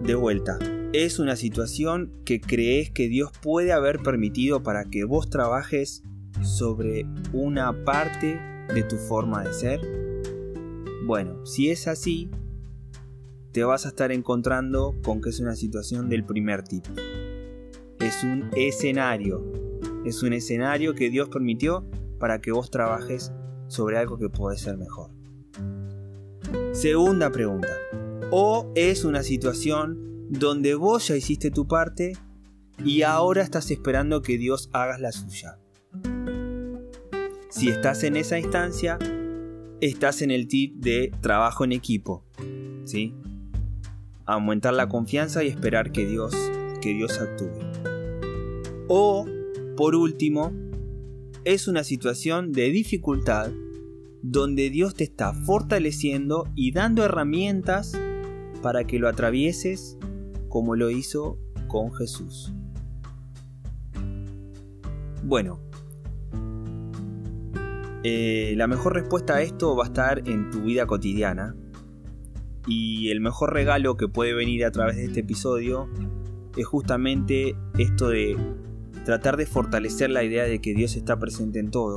de 0.00 0.14
vuelta, 0.14 0.60
es 0.92 1.18
una 1.18 1.34
situación 1.34 2.12
que 2.24 2.40
crees 2.40 2.92
que 2.92 3.08
Dios 3.08 3.32
puede 3.42 3.72
haber 3.72 3.98
permitido 3.98 4.62
para 4.62 4.84
que 4.84 5.02
vos 5.02 5.28
trabajes 5.28 6.04
sobre 6.40 7.04
una 7.32 7.84
parte 7.84 8.38
de 8.72 8.84
tu 8.84 8.96
forma 8.96 9.42
de 9.42 9.52
ser? 9.52 9.80
Bueno, 11.04 11.44
si 11.44 11.70
es 11.70 11.88
así, 11.88 12.30
te 13.50 13.64
vas 13.64 13.86
a 13.86 13.88
estar 13.88 14.12
encontrando 14.12 14.94
con 15.02 15.20
que 15.20 15.30
es 15.30 15.40
una 15.40 15.56
situación 15.56 16.08
del 16.08 16.24
primer 16.24 16.62
tipo. 16.62 16.90
Es 17.98 18.22
un 18.22 18.50
escenario. 18.56 19.42
Es 20.04 20.22
un 20.22 20.32
escenario 20.32 20.94
que 20.94 21.10
Dios 21.10 21.28
permitió 21.28 21.84
para 22.20 22.40
que 22.40 22.52
vos 22.52 22.70
trabajes 22.70 23.32
sobre 23.66 23.98
algo 23.98 24.16
que 24.16 24.28
puede 24.28 24.58
ser 24.58 24.76
mejor. 24.76 25.23
Segunda 26.74 27.30
pregunta. 27.30 27.68
O 28.30 28.70
es 28.74 29.04
una 29.04 29.22
situación 29.22 30.28
donde 30.28 30.74
vos 30.74 31.08
ya 31.08 31.16
hiciste 31.16 31.50
tu 31.50 31.66
parte 31.66 32.12
y 32.84 33.02
ahora 33.02 33.42
estás 33.42 33.70
esperando 33.70 34.20
que 34.20 34.36
Dios 34.36 34.68
haga 34.72 34.98
la 34.98 35.12
suya. 35.12 35.58
Si 37.48 37.68
estás 37.68 38.02
en 38.02 38.16
esa 38.16 38.38
instancia, 38.38 38.98
estás 39.80 40.20
en 40.20 40.30
el 40.30 40.48
tip 40.48 40.76
de 40.76 41.12
trabajo 41.22 41.64
en 41.64 41.72
equipo. 41.72 42.24
¿sí? 42.84 43.14
aumentar 44.26 44.74
la 44.74 44.88
confianza 44.88 45.44
y 45.44 45.48
esperar 45.48 45.92
que 45.92 46.06
Dios, 46.06 46.34
que 46.80 46.94
Dios 46.94 47.20
actúe. 47.20 47.50
O, 48.88 49.26
por 49.76 49.94
último, 49.94 50.52
es 51.44 51.68
una 51.68 51.84
situación 51.84 52.52
de 52.52 52.70
dificultad 52.70 53.50
donde 54.26 54.70
Dios 54.70 54.94
te 54.94 55.04
está 55.04 55.34
fortaleciendo 55.34 56.48
y 56.54 56.72
dando 56.72 57.04
herramientas 57.04 57.92
para 58.62 58.84
que 58.84 58.98
lo 58.98 59.06
atravieses 59.06 59.98
como 60.48 60.76
lo 60.76 60.88
hizo 60.88 61.38
con 61.68 61.92
Jesús. 61.92 62.54
Bueno, 65.22 65.60
eh, 68.02 68.54
la 68.56 68.66
mejor 68.66 68.94
respuesta 68.94 69.34
a 69.34 69.42
esto 69.42 69.76
va 69.76 69.84
a 69.84 69.86
estar 69.88 70.26
en 70.26 70.50
tu 70.50 70.62
vida 70.62 70.86
cotidiana, 70.86 71.54
y 72.66 73.10
el 73.10 73.20
mejor 73.20 73.52
regalo 73.52 73.98
que 73.98 74.08
puede 74.08 74.32
venir 74.32 74.64
a 74.64 74.70
través 74.70 74.96
de 74.96 75.04
este 75.04 75.20
episodio 75.20 75.86
es 76.56 76.64
justamente 76.64 77.54
esto 77.76 78.08
de 78.08 78.38
tratar 79.04 79.36
de 79.36 79.44
fortalecer 79.44 80.08
la 80.08 80.24
idea 80.24 80.44
de 80.44 80.62
que 80.62 80.72
Dios 80.72 80.96
está 80.96 81.18
presente 81.18 81.58
en 81.58 81.70
todo 81.70 81.96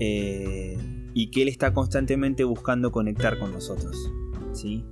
eh, 0.00 0.76
y 1.14 1.30
que 1.30 1.42
Él 1.42 1.48
está 1.48 1.72
constantemente 1.72 2.44
buscando 2.44 2.92
conectar 2.92 3.38
con 3.38 3.52
nosotros. 3.52 4.12
¿sí? 4.52 4.84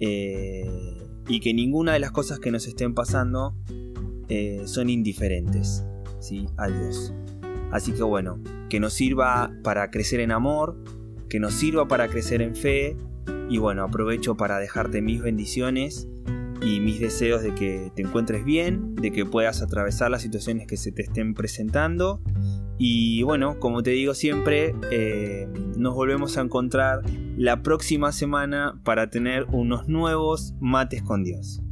Eh, 0.00 0.96
y 1.28 1.40
que 1.40 1.54
ninguna 1.54 1.94
de 1.94 1.98
las 1.98 2.12
cosas 2.12 2.38
que 2.38 2.50
nos 2.50 2.66
estén 2.66 2.94
pasando 2.94 3.54
eh, 4.28 4.62
son 4.66 4.90
indiferentes 4.90 5.84
¿sí? 6.20 6.46
a 6.56 6.68
Dios. 6.68 7.12
Así 7.72 7.92
que 7.92 8.02
bueno, 8.02 8.40
que 8.68 8.80
nos 8.80 8.92
sirva 8.92 9.52
para 9.62 9.90
crecer 9.90 10.20
en 10.20 10.30
amor, 10.30 10.76
que 11.28 11.40
nos 11.40 11.54
sirva 11.54 11.88
para 11.88 12.08
crecer 12.08 12.42
en 12.42 12.54
fe. 12.54 12.96
Y 13.48 13.58
bueno, 13.58 13.84
aprovecho 13.84 14.36
para 14.36 14.58
dejarte 14.58 15.02
mis 15.02 15.22
bendiciones 15.22 16.08
y 16.62 16.80
mis 16.80 17.00
deseos 17.00 17.42
de 17.42 17.54
que 17.54 17.92
te 17.94 18.02
encuentres 18.02 18.44
bien, 18.44 18.94
de 18.96 19.12
que 19.12 19.24
puedas 19.24 19.62
atravesar 19.62 20.10
las 20.10 20.22
situaciones 20.22 20.66
que 20.66 20.76
se 20.76 20.92
te 20.92 21.02
estén 21.02 21.34
presentando. 21.34 22.20
Y 22.78 23.22
bueno, 23.22 23.58
como 23.58 23.82
te 23.82 23.90
digo 23.90 24.14
siempre, 24.14 24.74
eh, 24.90 25.48
nos 25.76 25.94
volvemos 25.94 26.36
a 26.36 26.42
encontrar 26.42 27.02
la 27.36 27.62
próxima 27.62 28.12
semana 28.12 28.80
para 28.84 29.08
tener 29.10 29.44
unos 29.52 29.88
nuevos 29.88 30.54
mates 30.60 31.02
con 31.02 31.24
Dios. 31.24 31.62